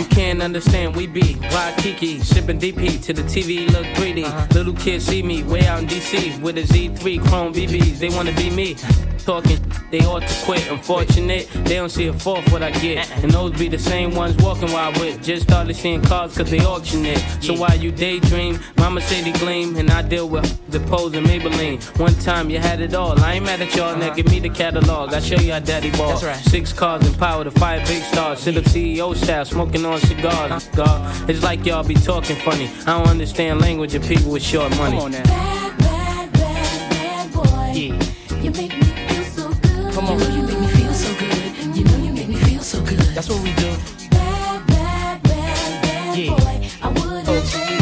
You 0.00 0.06
can't 0.06 0.40
understand, 0.40 0.96
we 0.96 1.06
be 1.06 1.36
Waikiki, 1.52 2.20
sipping 2.20 2.58
DP 2.58 3.02
to 3.04 3.12
the 3.12 3.20
TV 3.20 3.70
look 3.70 3.84
3D. 3.98 4.24
Uh-huh. 4.24 4.46
Little 4.54 4.72
kids 4.72 5.04
see 5.04 5.22
me 5.22 5.42
way 5.42 5.66
out 5.66 5.80
in 5.80 5.88
DC 5.88 6.40
with 6.40 6.56
a 6.56 6.62
Z3 6.62 7.22
Chrome 7.28 7.52
BBs. 7.52 7.98
They 7.98 8.08
wanna 8.08 8.32
be 8.32 8.48
me. 8.48 8.76
talking, 9.24 9.58
they 9.90 10.00
ought 10.00 10.22
to 10.22 10.44
quit. 10.44 10.70
Unfortunate, 10.70 11.48
they 11.64 11.76
don't 11.76 11.90
see 11.90 12.06
a 12.06 12.12
fourth 12.12 12.50
what 12.50 12.62
I 12.62 12.70
get. 12.70 13.10
Uh-uh. 13.10 13.20
And 13.22 13.30
those 13.30 13.52
be 13.58 13.68
the 13.68 13.78
same 13.78 14.14
ones 14.14 14.36
walking 14.42 14.72
while 14.72 14.92
I 14.92 14.98
whip. 14.98 15.20
Just 15.22 15.42
started 15.44 15.74
seeing 15.76 16.02
cars 16.02 16.36
cause 16.36 16.50
they 16.50 16.60
auction 16.60 17.04
it. 17.06 17.18
So 17.40 17.54
while 17.54 17.76
you 17.76 17.92
daydream, 17.92 18.58
mama 18.76 19.00
say 19.00 19.22
they 19.22 19.32
gleam, 19.38 19.76
and 19.76 19.90
I 19.90 20.02
deal 20.02 20.28
with 20.28 20.48
the 20.70 20.80
pose 20.80 21.14
and 21.14 21.26
Maybelline. 21.26 21.80
One 21.98 22.14
time 22.14 22.50
you 22.50 22.58
had 22.58 22.80
it 22.80 22.94
all. 22.94 23.18
I 23.20 23.34
ain't 23.34 23.44
mad 23.44 23.60
at 23.60 23.74
y'all, 23.74 23.96
now 23.96 24.06
uh-huh. 24.06 24.14
give 24.14 24.30
me 24.30 24.40
the 24.40 24.50
catalog. 24.50 25.12
I 25.12 25.20
show 25.20 25.36
you 25.36 25.52
how 25.52 25.60
daddy 25.60 25.90
ball. 25.92 26.10
That's 26.10 26.24
right. 26.24 26.36
Six 26.36 26.72
cars 26.72 27.06
and 27.06 27.16
power 27.18 27.44
to 27.44 27.50
five 27.50 27.86
big 27.86 28.02
stars. 28.04 28.40
Sit 28.40 28.56
up 28.56 28.64
CEO 28.64 29.14
style, 29.16 29.44
smoking 29.44 29.84
on 29.84 29.89
cigars. 29.98 30.68
God, 30.68 31.30
it's 31.30 31.42
like 31.42 31.64
y'all 31.66 31.84
be 31.84 31.94
talking 31.94 32.36
funny. 32.36 32.70
I 32.86 32.98
don't 32.98 33.08
understand 33.08 33.60
language 33.60 33.94
of 33.94 34.02
people 34.04 34.32
with 34.32 34.42
short 34.42 34.70
money. 34.76 34.96
Come 34.96 35.04
on 35.04 35.10
now. 35.12 35.22
Bad, 35.24 35.78
bad, 35.78 36.32
bad, 36.32 37.32
bad 37.32 37.76
Yeah. 37.76 37.94
You 38.42 38.50
make 38.52 38.76
me 38.76 38.82
feel 38.82 39.24
so 39.24 39.48
good. 39.48 39.94
Come 39.94 40.06
on. 40.06 40.18
You 40.18 40.26
know 40.26 40.36
you 40.36 40.42
make 40.42 40.60
me 40.60 40.66
feel 40.68 40.92
so 40.92 41.14
good. 41.18 41.76
You 41.76 41.84
know 41.84 41.96
you 41.96 42.12
make 42.12 42.28
me 42.28 42.34
feel 42.36 42.62
so 42.62 42.80
good. 42.82 42.98
That's 43.14 43.28
what 43.28 43.42
we 43.42 43.52
do. 43.54 43.70
Bad, 44.10 44.66
bad, 44.66 45.22
bad, 45.22 45.82
bad 45.82 46.18
Yeah. 46.18 46.30
boy. 46.30 46.68
I 46.82 46.88
wouldn't 46.88 47.28
oh. 47.28 47.40
change. 47.50 47.80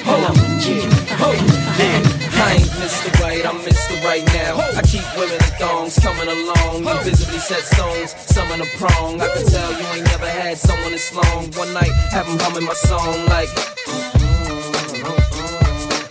ho, 0.05 0.15
yeah, 0.15 1.15
ho, 1.19 1.31
yeah. 1.33 2.15
I 2.37 2.53
ain't 2.53 2.69
Mr. 2.79 3.19
Right, 3.21 3.45
I'm 3.45 3.57
Mr. 3.59 4.03
Right 4.03 4.25
now. 4.27 4.57
I 4.77 4.81
keep 4.81 4.84
women 5.17 5.35
in 5.35 5.53
thongs 5.59 5.97
coming 5.99 6.27
along. 6.27 6.83
You 6.85 6.95
visibly 7.03 7.39
set 7.39 7.63
stones, 7.63 8.15
some 8.27 8.49
in 8.51 8.61
a 8.61 8.69
prong. 8.77 9.21
I 9.21 9.27
can 9.27 9.45
tell 9.45 9.71
you 9.71 9.85
ain't 9.95 10.05
never 10.05 10.27
had 10.27 10.57
someone 10.57 10.91
this 10.91 11.13
long. 11.13 11.51
One 11.55 11.71
night, 11.73 11.91
have 12.11 12.27
'em 12.27 12.39
humming 12.39 12.65
my 12.65 12.73
song 12.73 13.25
like. 13.27 13.49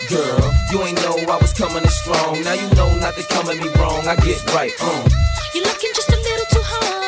Girl, 0.09 0.45
you 0.71 0.83
ain't 0.87 1.01
know 1.03 1.17
I 1.35 1.37
was 1.41 1.53
coming 1.53 1.83
in 1.83 1.91
strong. 1.91 2.43
Now 2.43 2.55
you 2.55 2.69
know 2.77 2.91
not 2.99 3.15
to 3.17 3.23
come 3.35 3.49
at 3.51 3.57
me 3.57 3.69
wrong. 3.79 4.07
I 4.07 4.17
get 4.17 4.39
right, 4.55 4.73
uh. 4.81 5.09
You're 5.55 5.65
looking 5.65 5.93
just 5.95 6.09
a 6.09 6.17
little 6.17 6.47
too 6.55 6.63
hard 6.63 7.04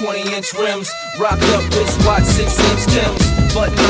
20 0.00 0.34
inch 0.34 0.54
rims. 0.54 0.90
Rocked 1.18 1.42
up 1.52 1.62
wristwatch, 1.76 2.24
6 2.24 2.58
inch 2.70 2.86
Tims. 2.86 3.54
Button 3.54 3.89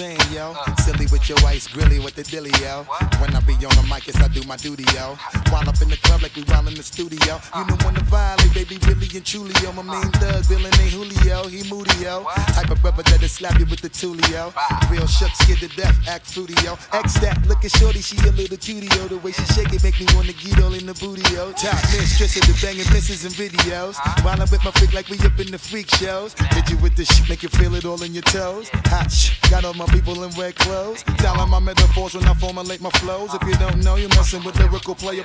saying, 0.00 0.32
yo? 0.32 0.54
Silly 0.78 1.06
with 1.12 1.28
your 1.28 1.38
ice, 1.44 1.68
grilly 1.68 2.00
with 2.00 2.14
the 2.14 2.22
dilly, 2.22 2.50
yo. 2.62 2.84
When 3.20 3.36
I 3.36 3.40
be 3.40 3.52
on 3.52 3.74
the 3.76 3.86
mic, 3.90 4.06
yes, 4.06 4.16
I 4.16 4.28
do 4.28 4.42
my 4.44 4.56
duty, 4.56 4.84
yo. 4.94 5.16
While 5.50 5.68
up 5.68 5.82
in 5.82 5.88
the 5.88 5.96
club 5.96 6.22
like 6.22 6.36
we 6.36 6.42
while 6.44 6.66
in 6.68 6.74
the 6.74 6.82
studio. 6.82 7.40
You 7.56 7.64
know 7.66 7.76
when 7.82 7.94
to 7.94 8.04
violate, 8.06 8.54
baby, 8.54 8.78
really 8.86 9.08
and 9.14 9.26
truly, 9.26 9.52
yo. 9.62 9.72
My 9.72 9.82
main 9.82 10.10
thug, 10.22 10.44
villain 10.46 10.72
ain't 10.78 10.94
Julio, 10.94 11.48
he 11.48 11.68
moody, 11.68 11.90
yo. 11.98 12.24
Type 12.54 12.70
of 12.70 12.80
brother 12.82 13.02
that'll 13.02 13.28
slap 13.28 13.58
you 13.58 13.66
with 13.66 13.80
the 13.80 13.90
tulio. 13.90 14.54
Real 14.90 15.06
shook, 15.06 15.34
scared 15.34 15.58
to 15.58 15.68
death, 15.76 15.96
act 16.06 16.26
fruity, 16.26 16.54
yo. 16.62 16.78
X 16.92 17.18
that, 17.20 17.44
look 17.46 17.64
at 17.64 17.72
shorty, 17.72 18.00
she 18.00 18.16
a 18.28 18.32
little 18.32 18.56
cutie, 18.56 18.86
yo. 18.94 19.08
The 19.08 19.18
way 19.18 19.32
she 19.32 19.44
shake 19.54 19.72
it 19.72 19.82
make 19.82 19.98
me 19.98 20.06
wanna 20.14 20.32
get 20.32 20.62
all 20.62 20.74
in 20.74 20.86
the 20.86 20.94
booty, 20.94 21.22
yo. 21.34 21.52
Top 21.52 21.82
mistress 21.90 22.36
of 22.38 22.46
the 22.46 22.54
banging 22.62 22.86
misses 22.94 23.24
and 23.24 23.34
videos. 23.34 23.98
While 24.24 24.40
I'm 24.40 24.48
with 24.50 24.64
my 24.64 24.70
freak 24.72 24.92
like 24.92 25.08
we 25.08 25.18
up 25.26 25.38
in 25.40 25.50
the 25.50 25.58
freak 25.58 25.90
shows. 25.90 26.34
Hit 26.54 26.70
you 26.70 26.78
with 26.78 26.94
the 26.94 27.04
shit, 27.04 27.28
make 27.28 27.42
you 27.42 27.48
feel 27.48 27.74
it 27.74 27.84
all 27.84 28.02
in 28.02 28.14
your 28.14 28.22
toes. 28.30 28.70
Hot 28.86 29.10
sh- 29.10 29.38
got 29.50 29.64
all 29.64 29.74
my 29.74 29.86
people 29.86 30.22
in 30.22 30.30
red 30.38 30.54
clothes. 30.54 31.02
Telling 31.18 31.50
my 31.50 31.58
metaphors 31.58 32.14
when 32.14 32.24
I 32.24 32.34
formulate 32.34 32.80
my 32.80 32.90
flows. 33.02 33.34
If 33.34 33.42
you 33.42 33.54
don't 33.54 33.82
know, 33.82 33.96
you're 33.96 34.08
messing 34.10 34.44
with 34.44 34.58
lyrical 34.58 34.94
player 34.94 35.24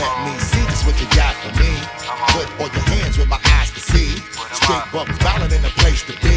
let 0.00 0.12
me 0.24 0.38
see 0.38 0.64
just 0.66 0.86
what 0.86 0.96
you 1.00 1.08
got 1.16 1.34
for 1.42 1.52
me. 1.60 1.72
Put 2.34 2.46
all 2.60 2.70
your 2.70 2.86
hands 2.92 3.18
where 3.18 3.26
my 3.26 3.40
eyes 3.56 3.70
can 3.70 3.82
see. 3.82 4.10
Straight 4.52 4.86
buck 4.92 5.08
wildin' 5.24 5.56
in 5.56 5.62
the 5.62 5.72
place 5.80 6.02
to 6.04 6.12
be. 6.20 6.36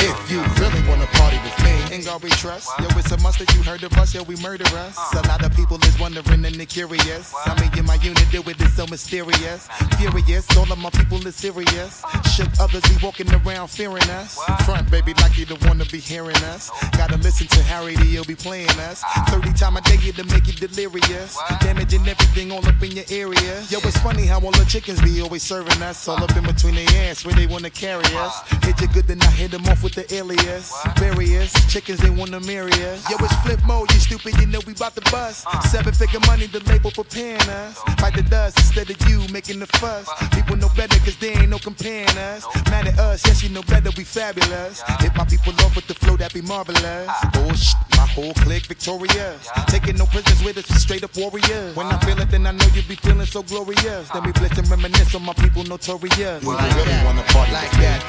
If 0.00 0.30
you 0.30 0.40
really 0.62 0.82
wanna 0.88 1.06
party 1.18 1.38
with 1.42 1.58
me, 1.64 1.78
Ain't 1.90 2.04
God 2.04 2.22
we 2.22 2.30
trust. 2.30 2.68
Yo, 2.78 2.86
it's 2.98 3.10
a 3.12 3.16
must 3.18 3.38
that 3.38 3.52
you 3.54 3.62
heard 3.62 3.82
of 3.82 3.92
us. 3.94 4.14
Yo, 4.14 4.22
we 4.22 4.36
murder 4.36 4.64
us. 4.76 4.96
A 5.14 5.26
lot 5.26 5.42
of 5.44 5.54
people 5.56 5.82
is 5.84 5.98
wondering 5.98 6.44
and 6.44 6.54
they're 6.54 6.66
curious. 6.66 7.34
I 7.46 7.58
mean, 7.60 7.76
in 7.78 7.86
my 7.86 7.94
unit, 7.96 8.24
do 8.30 8.42
it 8.42 8.60
is 8.60 8.74
so 8.74 8.86
mysterious. 8.86 9.68
Furious, 9.96 10.46
all 10.56 10.70
of 10.70 10.78
my 10.78 10.90
people 10.90 11.26
is 11.26 11.34
serious. 11.34 12.02
Shook 12.34 12.48
others 12.60 12.82
be 12.82 12.96
walking 13.02 13.28
around 13.32 13.68
fearing 13.68 14.08
us. 14.10 14.38
Front, 14.66 14.90
baby, 14.90 15.14
like 15.22 15.38
you 15.38 15.46
don't 15.46 15.64
wanna 15.66 15.86
be 15.86 15.98
hearing 15.98 16.36
us. 16.52 16.70
Gotta 16.92 17.16
listen 17.16 17.46
to 17.48 17.62
Harry, 17.62 17.96
he'll 17.96 18.24
be 18.24 18.34
playing 18.34 18.78
us. 18.90 19.02
30 19.28 19.52
time 19.54 19.76
a 19.76 19.80
day 19.80 19.96
to 19.96 20.24
make 20.24 20.46
you 20.46 20.52
delirious. 20.52 21.38
Damaging 21.60 22.06
everything 22.06 22.52
all 22.52 22.66
up 22.66 22.82
in 22.82 22.87
your 22.92 23.04
area. 23.10 23.62
Yo, 23.70 23.78
it's 23.82 23.98
funny 23.98 24.26
how 24.26 24.40
all 24.40 24.52
the 24.52 24.64
chickens 24.68 25.00
be 25.00 25.20
always 25.20 25.42
serving 25.42 25.80
us. 25.82 26.06
All 26.08 26.22
up 26.22 26.34
in 26.36 26.44
between 26.44 26.74
their 26.74 27.10
ass 27.10 27.24
where 27.24 27.34
they 27.34 27.46
wanna 27.46 27.70
carry 27.70 28.04
us. 28.16 28.40
Hit 28.64 28.80
you 28.80 28.88
good, 28.88 29.06
then 29.06 29.20
I 29.22 29.30
hit 29.30 29.50
them 29.50 29.66
off 29.66 29.82
with 29.82 29.94
the 29.94 30.04
alias. 30.14 30.72
Various 30.98 31.52
chickens, 31.72 32.00
they 32.00 32.10
wanna 32.10 32.40
marry 32.40 32.72
us. 32.72 33.08
Yo, 33.10 33.16
it's 33.20 33.34
Flipmode, 33.44 33.92
you 33.92 34.00
stupid, 34.00 34.34
you 34.40 34.46
know 34.46 34.60
we 34.66 34.74
bout 34.74 34.94
to 34.94 35.10
bust. 35.10 35.46
Seven 35.70 35.92
figure 35.92 36.20
money, 36.26 36.46
the 36.46 36.60
label 36.70 36.90
preparing 36.90 37.40
us. 37.48 37.78
Fight 37.98 38.14
the 38.14 38.22
dust 38.22 38.58
instead 38.58 38.90
of 38.90 38.96
you 39.08 39.20
making 39.32 39.60
the 39.60 39.66
fuss. 39.78 40.08
People 40.34 40.56
know 40.56 40.68
better, 40.76 40.98
cause 41.00 41.16
they 41.16 41.32
ain't 41.32 41.50
no 41.50 41.58
comparing 41.58 42.16
us. 42.16 42.46
Mad 42.70 42.86
at 42.86 42.98
us, 42.98 43.26
yes, 43.26 43.42
you 43.42 43.48
know 43.50 43.62
better, 43.62 43.90
we 43.96 44.04
fabulous. 44.04 44.82
Hit 45.00 45.14
my 45.16 45.24
people 45.24 45.52
off 45.64 45.74
with 45.76 45.86
the 45.86 45.94
flow 45.94 46.16
that 46.16 46.32
be 46.32 46.42
marvelous. 46.42 47.08
Sh- 47.54 47.74
my 47.96 48.06
whole 48.06 48.32
clique 48.34 48.66
victorious. 48.66 49.48
Taking 49.66 49.96
no 49.96 50.06
prisoners 50.06 50.42
with 50.44 50.58
us, 50.58 50.66
straight 50.82 51.02
up 51.02 51.16
warriors. 51.16 51.74
When 51.74 51.86
I 51.86 51.98
feel 52.00 52.18
it, 52.20 52.30
then 52.30 52.46
I 52.46 52.52
know 52.52 52.66
you 52.74 52.77
be 52.86 52.94
feeling 52.96 53.26
so 53.26 53.42
glorious. 53.42 54.08
Then 54.10 54.22
we 54.24 54.32
blitz 54.32 54.58
and 54.58 54.68
reminisce 54.68 55.14
on 55.14 55.24
my 55.24 55.32
people 55.34 55.64
notorious. 55.64 56.44
Do 56.44 56.52
you 56.52 56.68
really 56.76 56.98
wanna 57.02 57.24
party 57.32 57.52
like 57.52 57.72
that? 57.82 58.04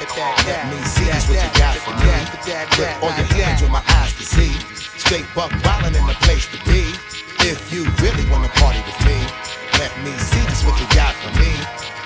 Let 0.46 0.68
me 0.70 0.78
see 0.84 1.06
just 1.06 1.26
what 1.26 1.40
you 1.40 1.50
got 1.58 1.74
for 1.80 1.94
me. 1.96 2.12
Put 2.76 2.92
all 3.02 3.14
your 3.16 3.30
hands 3.34 3.62
where 3.62 3.72
my 3.72 3.82
eyes 3.98 4.12
can 4.14 4.26
see. 4.28 4.52
Straight 5.00 5.26
buck 5.34 5.50
wildin' 5.64 5.96
in 5.96 6.06
the 6.06 6.14
place 6.22 6.46
to 6.52 6.58
be. 6.68 6.92
If 7.48 7.72
you 7.72 7.88
really 8.04 8.28
wanna 8.30 8.52
party 8.60 8.78
with 8.84 9.00
me, 9.08 9.18
let 9.80 9.90
me 10.04 10.12
see 10.18 10.44
just 10.46 10.62
what 10.68 10.78
you 10.78 10.86
got 10.94 11.16
for 11.18 11.32
me. 11.40 11.50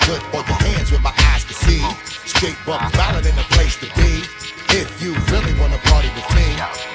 Put 0.06 0.22
all 0.32 0.46
your 0.46 0.60
hands 0.62 0.90
where 0.92 1.02
my 1.02 1.12
eyes 1.34 1.44
can 1.44 1.58
see. 1.58 1.82
Straight 2.24 2.56
buck 2.64 2.80
wildin' 2.94 3.26
in 3.26 3.36
the 3.36 3.48
place 3.52 3.76
to 3.82 3.88
be. 3.98 4.22
If 4.70 4.88
you 5.02 5.12
really 5.34 5.52
wanna 5.60 5.78
party 5.90 6.08
with 6.14 6.28
me. 6.38 6.93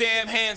Damn 0.00 0.28
hands 0.28 0.49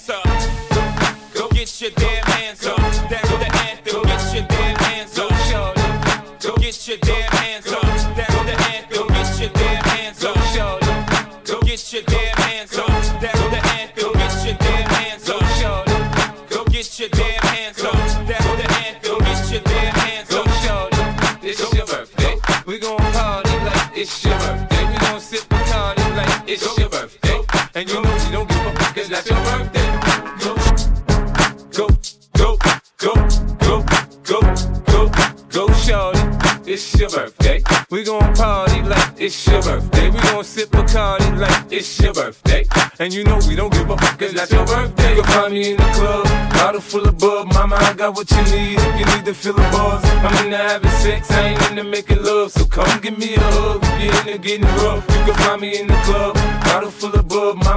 need 49.33 49.53
the 49.53 49.61
buzz. 49.73 50.03
I'm 50.05 50.45
into 50.45 50.57
having 50.57 50.89
sex, 51.01 51.31
I 51.31 51.49
ain't 51.49 51.69
into 51.71 51.83
making 51.83 52.23
love. 52.23 52.51
So 52.51 52.65
come 52.65 53.01
give 53.01 53.17
me 53.17 53.35
a 53.35 53.39
hug 53.39 53.83
you're 54.01 54.15
into 54.21 54.37
getting 54.37 54.65
rough. 54.83 55.03
You 55.09 55.23
can 55.25 55.33
find 55.43 55.61
me 55.61 55.79
in 55.79 55.87
the 55.87 55.95
club, 56.05 56.32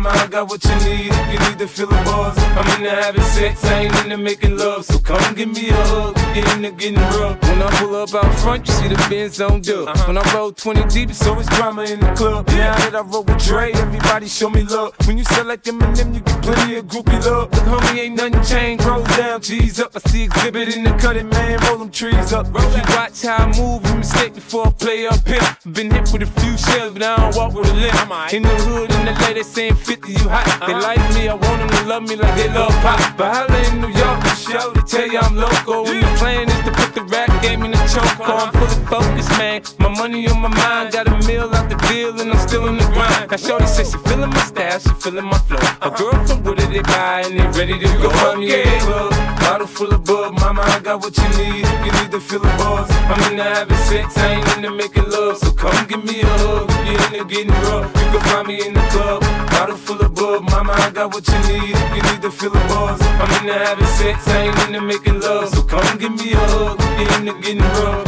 Mama, 0.06 0.20
I 0.20 0.26
got 0.28 0.48
what 0.48 0.62
you 0.62 0.74
need 0.86 1.10
if 1.10 1.32
you 1.32 1.38
need 1.48 1.58
to 1.58 1.66
fill 1.66 1.88
the 1.88 1.96
buzz. 2.04 2.38
I'm 2.38 2.78
into 2.78 2.90
having 2.90 3.22
sex, 3.22 3.64
I 3.64 3.82
ain't 3.82 4.04
into 4.04 4.16
making 4.16 4.56
love. 4.56 4.84
So 4.84 4.98
come 5.00 5.34
give 5.34 5.48
me 5.48 5.68
a 5.70 5.74
hug 5.74 6.16
you're 6.36 6.48
into 6.54 6.70
getting 6.70 7.00
rough. 7.18 7.42
When 7.42 7.62
I 7.62 7.70
pull 7.78 7.96
up 7.96 8.14
out 8.14 8.32
front, 8.38 8.68
you 8.68 8.74
see 8.74 8.88
the 8.88 9.06
Benz 9.10 9.40
on 9.40 9.62
dub. 9.62 9.88
When 10.06 10.16
I 10.16 10.34
roll 10.34 10.52
20 10.52 10.84
deep, 10.86 11.10
it's 11.10 11.26
always 11.26 11.48
drama 11.48 11.82
in 11.82 11.98
the 11.98 12.12
club. 12.14 12.46
Now 12.48 12.76
that 12.76 12.94
I 12.94 13.00
roll 13.00 13.24
with 13.24 13.44
Dre, 13.44 13.72
everybody 13.72 14.28
show 14.28 14.48
me 14.48 14.62
love. 14.62 14.94
When 15.06 15.18
you 15.18 15.24
sell 15.24 15.44
like 15.44 15.64
Eminem, 15.64 16.14
you 16.14 16.20
get 16.20 16.42
plenty 16.42 16.76
of 16.76 16.86
groupie 16.86 17.24
love. 17.26 17.50
But 17.50 17.64
homie, 17.64 17.98
ain't 17.98 18.16
nothing 18.16 18.42
changed. 18.44 18.84
Roll 18.84 19.02
down, 19.02 19.40
G's 19.42 19.80
up. 19.80 19.90
I 19.96 19.98
see 20.08 20.28
Xzibit 20.28 20.76
in 20.76 20.84
the 20.84 20.92
cutting, 20.92 21.28
man. 21.30 21.58
Roll 21.66 21.78
them 21.78 21.90
trees 21.90 22.32
up. 22.32 22.46
If 22.54 22.76
you 22.76 22.94
watch 22.94 23.22
how 23.22 23.44
I 23.44 23.58
move, 23.58 23.84
you 23.88 23.96
mistake 23.96 24.34
before 24.34 24.68
I 24.68 24.70
play 24.70 25.06
up 25.08 25.26
here. 25.26 25.40
Been 25.72 25.90
hit 25.90 26.12
with 26.12 26.22
a 26.22 26.40
few 26.40 26.56
shells, 26.56 26.92
but 26.92 27.02
I 27.02 27.16
don't 27.16 27.36
walk 27.36 27.54
with 27.54 27.68
a 27.68 27.74
limp. 27.74 28.32
In 28.32 28.42
the 28.42 28.48
hood, 28.48 28.92
in 28.92 29.04
the 29.04 29.16
LA, 29.26 29.32
they 29.34 29.42
saying 29.42 29.74
50, 29.74 29.95
you 30.04 30.28
hot. 30.28 30.44
They 30.66 30.74
uh-huh. 30.74 30.82
like 30.82 31.04
me, 31.14 31.28
I 31.28 31.34
want 31.34 31.58
them 31.60 31.70
to 31.70 31.82
love 31.88 32.02
me 32.04 32.16
like 32.16 32.34
they 32.36 32.48
love 32.52 32.74
pop. 32.84 33.00
But 33.16 33.32
holla 33.32 33.58
in 33.72 33.80
New 33.80 33.92
York, 33.94 34.20
show 34.36 34.72
to 34.72 34.82
tell 34.82 35.08
you 35.08 35.18
I'm 35.18 35.36
local. 35.36 35.84
When 35.84 36.00
the 36.00 36.12
plan 36.20 36.48
is 36.48 36.60
to 36.68 36.72
put 36.72 36.92
the 36.94 37.04
rap 37.08 37.30
game 37.42 37.62
in 37.64 37.70
the 37.70 37.82
choke. 37.88 38.04
I'm 38.20 38.50
uh-huh. 38.50 38.52
fully 38.58 38.78
focused, 38.90 39.32
man. 39.38 39.62
My 39.78 39.88
money 39.88 40.28
on 40.28 40.40
my 40.40 40.48
mind, 40.48 40.92
got 40.92 41.08
a 41.08 41.16
meal 41.26 41.48
out 41.54 41.70
the 41.70 41.76
deal, 41.88 42.18
and 42.20 42.32
I'm 42.32 42.42
still 42.46 42.66
in 42.68 42.76
the 42.76 42.86
grind. 42.92 43.30
Now, 43.30 43.36
Shorty 43.36 43.66
says 43.66 43.90
she 43.90 43.98
feeling 44.08 44.30
my 44.30 44.44
style, 44.44 44.78
she 44.78 44.92
feeling 45.00 45.24
my 45.24 45.38
flow. 45.48 45.62
A 45.80 45.90
girl 45.90 46.16
from 46.26 46.42
Wooded, 46.44 46.70
they 46.70 46.82
buy, 46.82 47.24
and 47.24 47.38
they 47.38 47.46
ready 47.58 47.78
to 47.78 47.88
go. 48.02 48.10
In 48.34 48.40
the 48.40 48.78
club, 48.84 49.10
bottle 49.40 49.66
full 49.66 49.92
of 49.92 50.04
bub. 50.04 50.34
Mama, 50.40 50.62
I 50.62 50.80
got 50.80 51.00
what 51.00 51.16
you 51.16 51.28
need 51.38 51.66
you 51.86 51.92
need 52.02 52.10
to 52.10 52.20
feel 52.20 52.40
the 52.40 52.50
buzz. 52.58 52.90
I'm 52.90 53.30
into 53.30 53.42
having 53.42 53.76
sex, 53.88 54.18
I 54.18 54.34
ain't 54.34 54.56
into 54.56 54.70
making 54.70 55.08
love. 55.08 55.38
So 55.38 55.52
come 55.52 55.86
give 55.86 56.04
me 56.04 56.20
a 56.20 56.26
hug 56.26 56.70
you're 56.86 56.98
into 57.06 57.24
getting 57.24 57.54
rough. 57.66 57.86
You 57.94 58.06
can 58.10 58.20
find 58.28 58.48
me 58.48 58.66
in 58.66 58.74
the 58.74 58.84
club, 58.90 59.22
bottle 59.56 59.76
full 59.76 60.00
of 60.00 60.14
bub. 60.14 60.42
Mama, 60.50 60.72
I 60.72 60.90
got 60.90 61.14
what 61.14 61.26
you 61.26 61.38
need 61.48 61.74
if 61.74 61.90
you 61.96 62.02
need 62.08 62.22
to 62.22 62.30
feel 62.30 62.50
the 62.50 62.60
buzz. 62.70 63.00
I'm 63.02 63.30
into 63.40 63.54
having 63.54 63.92
sex, 63.98 64.28
I 64.28 64.42
ain't 64.46 64.58
into 64.66 64.80
making 64.80 65.20
love. 65.20 65.48
So 65.48 65.62
come 65.62 65.98
give 65.98 66.12
me 66.12 66.32
a 66.32 66.44
hug 66.52 66.76
if 66.80 66.96
you're 67.00 67.18
into 67.20 67.34
getting 67.40 67.68
rough. 67.80 68.04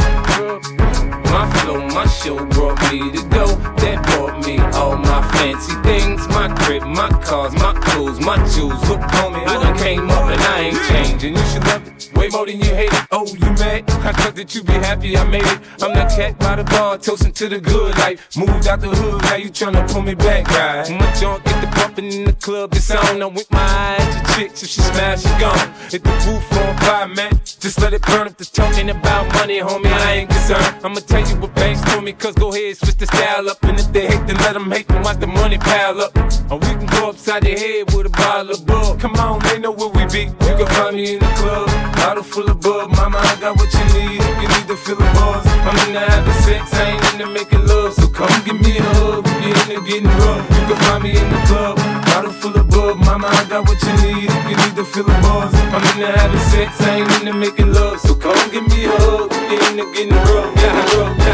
My 1.33 1.45
flow, 1.57 1.79
my 1.97 2.05
show 2.07 2.37
brought 2.53 2.79
me 2.91 3.11
to 3.15 3.21
go. 3.29 3.45
That 3.81 3.97
brought 4.07 4.45
me 4.45 4.59
all 4.79 4.97
my 4.97 5.21
fancy 5.33 5.73
things. 5.87 6.27
My 6.29 6.47
crib, 6.61 6.83
my 6.83 7.09
cars, 7.27 7.53
my 7.53 7.73
clothes, 7.85 8.19
my 8.19 8.37
jewels. 8.53 8.81
Look, 8.89 9.01
homie, 9.17 9.45
I 9.47 9.55
done 9.63 9.77
came 9.77 10.09
up 10.09 10.25
and 10.33 10.41
I 10.41 10.59
ain't 10.69 10.81
changing. 10.89 11.35
You 11.35 11.45
should 11.51 11.65
love 11.65 11.87
it 11.87 11.99
way 12.19 12.27
more 12.29 12.45
than 12.45 12.59
you 12.59 12.75
hate 12.75 12.91
it. 12.91 13.07
Oh, 13.11 13.25
you 13.25 13.49
mad? 13.61 13.89
I 13.89 14.11
thought 14.11 14.35
that 14.35 14.53
you 14.53 14.61
be 14.63 14.73
happy 14.73 15.17
I 15.17 15.23
made 15.23 15.45
it. 15.45 15.59
I'm 15.81 15.93
that 15.93 16.11
cat 16.11 16.37
by 16.39 16.55
the 16.57 16.63
bar, 16.65 16.97
toasting 16.97 17.31
to 17.33 17.47
the 17.47 17.59
good 17.59 17.97
life. 17.97 18.35
Moved 18.35 18.67
out 18.67 18.81
the 18.81 18.89
hood, 18.89 19.21
now 19.23 19.35
you 19.35 19.49
tryna 19.49 19.89
pull 19.91 20.01
me 20.01 20.15
back, 20.15 20.47
right? 20.49 20.89
My 20.91 21.11
junk 21.39 21.45
get 21.45 21.61
the 21.61 21.75
bumping 21.75 22.11
in 22.11 22.25
the 22.25 22.33
club, 22.33 22.73
it's 22.73 22.91
on. 22.91 23.21
I'm 23.21 23.33
with 23.33 23.51
my 23.51 23.59
eyes 23.59 24.15
to 24.15 24.33
chicks, 24.33 24.63
if 24.63 24.69
she 24.69 24.81
smash, 24.81 25.21
she 25.21 25.29
gone. 25.39 25.73
Hit 25.89 26.03
the 26.03 26.11
roof 26.27 26.51
on 26.57 26.77
fire, 26.77 27.07
man. 27.07 27.31
Just 27.43 27.79
let 27.81 27.93
it 27.93 28.01
burn 28.01 28.27
if 28.27 28.37
the 28.37 28.45
talking 28.45 28.89
about 28.89 29.33
money, 29.35 29.59
homie. 29.59 29.91
I 29.91 30.13
ain't 30.13 30.29
concerned. 30.29 30.75
I'ma 30.83 30.99
tell 30.99 31.27
you 31.27 31.35
what 31.41 31.53
banks 31.55 31.81
told 31.91 32.03
me, 32.03 32.13
cause 32.13 32.35
go 32.35 32.51
ahead, 32.53 32.77
switch 32.77 32.97
the 32.97 33.05
style 33.07 33.49
up. 33.49 33.63
And 33.63 33.79
if 33.79 33.91
they 33.91 34.07
hate, 34.07 34.25
then 34.27 34.37
let 34.37 34.53
them 34.53 34.71
hate, 34.71 34.87
then 34.87 35.01
watch 35.03 35.19
the 35.19 35.27
money 35.27 35.57
pile 35.57 36.01
up. 36.01 36.15
Or 36.51 36.57
we 36.57 36.67
can 36.67 36.85
go 36.87 37.09
upside 37.09 37.43
the 37.43 37.51
head 37.51 37.93
with 37.93 38.07
a 38.07 38.09
bottle 38.09 38.51
of 38.51 38.65
bug. 38.65 38.99
Come 38.99 39.15
on, 39.15 39.39
they 39.43 39.59
know 39.59 39.71
where 39.71 39.89
we 39.89 40.05
be. 40.07 40.23
You 40.23 40.53
can 40.57 40.67
find 40.67 40.95
me 40.95 41.13
in 41.15 41.19
the 41.19 41.31
club, 41.39 41.67
bottle 41.95 42.23
full 42.23 42.49
of 42.49 42.59
bug. 42.61 42.91
Mama, 42.91 43.17
I 43.17 43.35
got 43.39 43.57
what 43.57 43.71
you 43.73 43.85
need 43.99 44.19
you 44.41 44.47
need 44.47 44.67
to 44.67 44.75
feel 44.75 44.95
the 44.95 45.03
buzz. 45.15 45.45
I'm 45.47 45.77
into 45.87 45.99
having 45.99 46.33
sex, 46.43 46.73
I 46.73 46.91
ain't 46.91 47.13
into 47.13 47.27
making 47.27 47.65
love. 47.67 47.93
So 47.93 48.08
come 48.19 48.43
give 48.43 48.59
me 48.59 48.77
a 48.77 48.83
hug 48.99 49.23
if 49.25 49.47
you're 49.47 49.79
into 49.79 49.87
getting 49.87 50.11
rough. 50.19 50.43
You 50.51 50.61
can 50.67 50.77
find 50.83 51.03
me 51.03 51.11
in 51.15 51.27
the 51.31 51.39
club, 51.47 51.77
bottle 52.11 52.33
full 52.33 52.55
of 52.59 52.67
bug. 52.67 52.97
Mama, 52.99 53.27
I 53.31 53.47
got 53.47 53.63
what 53.63 53.79
you 53.81 53.93
need 54.03 54.27
if 54.27 54.43
you 54.51 54.57
need 54.59 54.75
to 54.75 54.83
feel 54.83 55.07
the 55.07 55.15
buzz. 55.23 55.55
I'm 55.55 55.83
into 55.87 56.11
having 56.11 56.45
sex, 56.51 56.69
I 56.81 56.99
ain't 56.99 57.11
into 57.19 57.33
making 57.33 57.71
love. 57.71 57.99
So 58.01 58.13
come 58.15 58.35
give 58.51 58.67
me 58.67 58.85
a 58.85 58.91
hug 58.91 59.31
if 59.31 59.47
you're 59.47 59.63
into 59.71 59.85
getting 59.95 60.19
rough. 60.27 60.51
Yeah, 60.59 60.99
rough, 60.99 61.28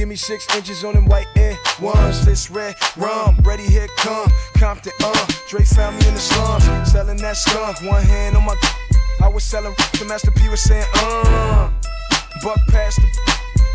Give 0.00 0.08
me 0.08 0.16
six 0.16 0.46
inches 0.56 0.82
on 0.82 0.94
them 0.94 1.04
white 1.04 1.26
air 1.36 1.58
ones. 1.78 2.24
This 2.24 2.50
red 2.50 2.74
rum, 2.96 3.36
ready 3.42 3.64
here 3.64 3.86
come. 3.98 4.32
Compton, 4.56 4.92
uh, 5.04 5.26
Dre 5.46 5.62
found 5.62 5.98
me 5.98 6.08
in 6.08 6.14
the 6.14 6.20
slums, 6.20 6.64
selling 6.90 7.18
that 7.18 7.36
skunk. 7.36 7.82
One 7.82 8.02
hand 8.02 8.34
on 8.34 8.46
my, 8.46 8.56
I 9.22 9.28
was 9.28 9.44
selling. 9.44 9.74
The 9.98 10.06
Master 10.06 10.30
P 10.30 10.48
was 10.48 10.62
saying, 10.62 10.86
uh, 10.94 11.70
buck 12.42 12.56
past 12.68 12.96
the. 12.96 13.08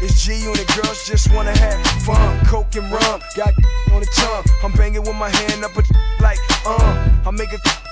It's 0.01 0.25
G 0.25 0.33
unit, 0.41 0.65
girls 0.75 1.05
just 1.05 1.31
wanna 1.31 1.55
have 1.55 1.85
fun. 2.01 2.43
Coke 2.47 2.75
and 2.75 2.91
rum, 2.91 3.21
got 3.37 3.53
on 3.93 3.99
the 3.99 4.09
tongue. 4.15 4.45
I'm 4.63 4.71
banging 4.71 5.03
with 5.03 5.15
my 5.15 5.29
hand 5.29 5.63
up 5.63 5.77
a 5.77 5.83
like, 6.23 6.39
uh, 6.65 7.21
I 7.23 7.29
make 7.29 7.53
a 7.53 7.84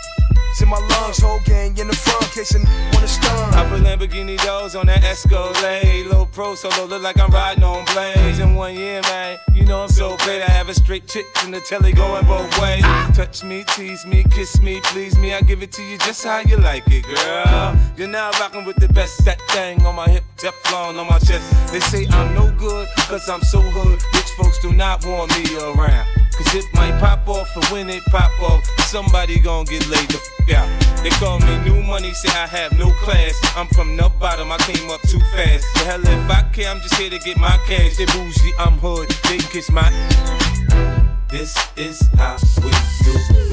in 0.61 0.69
my 0.69 0.77
lungs, 0.77 1.19
whole 1.19 1.39
gang 1.45 1.77
in 1.77 1.87
the 1.87 1.95
front, 1.95 2.23
case 2.31 2.53
a 2.55 2.59
wanna 2.93 3.07
stun. 3.07 3.53
I 3.53 3.67
put 3.69 3.81
Lamborghini 3.81 4.37
doors 4.43 4.75
on 4.75 4.87
that 4.87 5.03
Escalade. 5.03 6.07
Low 6.07 6.25
pro 6.25 6.55
solo, 6.55 6.85
look 6.85 7.01
like 7.01 7.19
I'm 7.19 7.31
riding 7.31 7.63
on 7.63 7.85
blades. 7.85 8.39
In 8.39 8.55
one 8.55 8.75
year, 8.75 9.01
man, 9.03 9.37
you 9.53 9.65
know 9.65 9.81
I'm 9.81 9.89
so 9.89 10.17
paid. 10.17 10.41
I 10.41 10.49
have 10.49 10.69
a 10.69 10.73
straight 10.73 11.07
chick 11.07 11.25
in 11.43 11.51
the 11.51 11.59
telly 11.61 11.93
going 11.93 12.25
both 12.25 12.61
ways. 12.61 12.83
Touch 13.15 13.43
me, 13.43 13.63
tease 13.75 14.05
me, 14.05 14.23
kiss 14.31 14.61
me, 14.61 14.81
please 14.85 15.17
me. 15.17 15.33
I 15.33 15.41
give 15.41 15.63
it 15.63 15.71
to 15.73 15.83
you 15.83 15.97
just 15.99 16.23
how 16.23 16.39
you 16.39 16.57
like 16.57 16.83
it, 16.87 17.03
girl. 17.03 17.75
You're 17.97 18.07
now 18.07 18.31
rocking 18.39 18.65
with 18.65 18.77
the 18.77 18.89
best. 18.89 19.25
That 19.25 19.41
thing 19.49 19.85
on 19.85 19.95
my 19.95 20.07
hip, 20.09 20.23
Teflon 20.37 20.99
on 20.99 21.07
my 21.07 21.19
chest. 21.19 21.71
They 21.71 21.79
say 21.79 22.07
I'm 22.07 22.33
no 22.33 22.51
good, 22.57 22.87
cause 23.09 23.27
I'm 23.29 23.41
so 23.41 23.59
hood. 23.61 24.01
Rich 24.13 24.31
folks 24.37 24.59
do 24.61 24.73
not 24.73 25.05
want 25.05 25.31
me 25.37 25.57
around. 25.57 26.22
Cause 26.35 26.55
it 26.55 26.65
might 26.73 26.99
pop 26.99 27.27
off, 27.27 27.55
and 27.55 27.65
when 27.65 27.89
it 27.89 28.03
pop 28.05 28.31
off, 28.41 28.65
somebody 28.79 29.39
gon' 29.39 29.65
get 29.65 29.87
laid 29.89 30.09
the 30.09 30.19
f 30.47 30.57
out. 30.57 31.03
They 31.03 31.09
call 31.11 31.39
me 31.39 31.59
new 31.63 31.81
money, 31.83 32.11
say 32.13 32.29
I 32.29 32.47
have 32.47 32.77
no 32.77 32.91
class. 33.03 33.39
I'm 33.55 33.67
from 33.67 33.95
the 33.97 34.09
bottom, 34.19 34.51
I 34.51 34.57
came 34.57 34.89
up 34.89 35.01
too 35.01 35.19
fast. 35.33 35.65
The 35.75 35.83
hell 35.85 36.01
if 36.01 36.29
I 36.29 36.41
care, 36.53 36.69
I'm 36.69 36.81
just 36.81 36.95
here 36.95 37.09
to 37.09 37.19
get 37.19 37.37
my 37.37 37.57
cash. 37.67 37.97
They 37.97 38.05
bougie, 38.05 38.53
I'm 38.57 38.77
hood, 38.79 39.09
they 39.29 39.37
kiss 39.37 39.69
my. 39.71 39.89
This 41.29 41.57
is 41.75 42.01
how 42.15 42.37
we 42.63 42.71
do. 43.03 43.52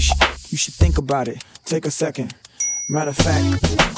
shit. 0.01 0.17
You 0.51 0.57
should 0.57 0.73
think 0.73 0.97
about 0.97 1.27
it. 1.27 1.43
Take 1.65 1.85
a 1.85 1.91
second. 1.91 2.33
Matter 2.89 3.11
of 3.11 3.15
fact, 3.15 3.45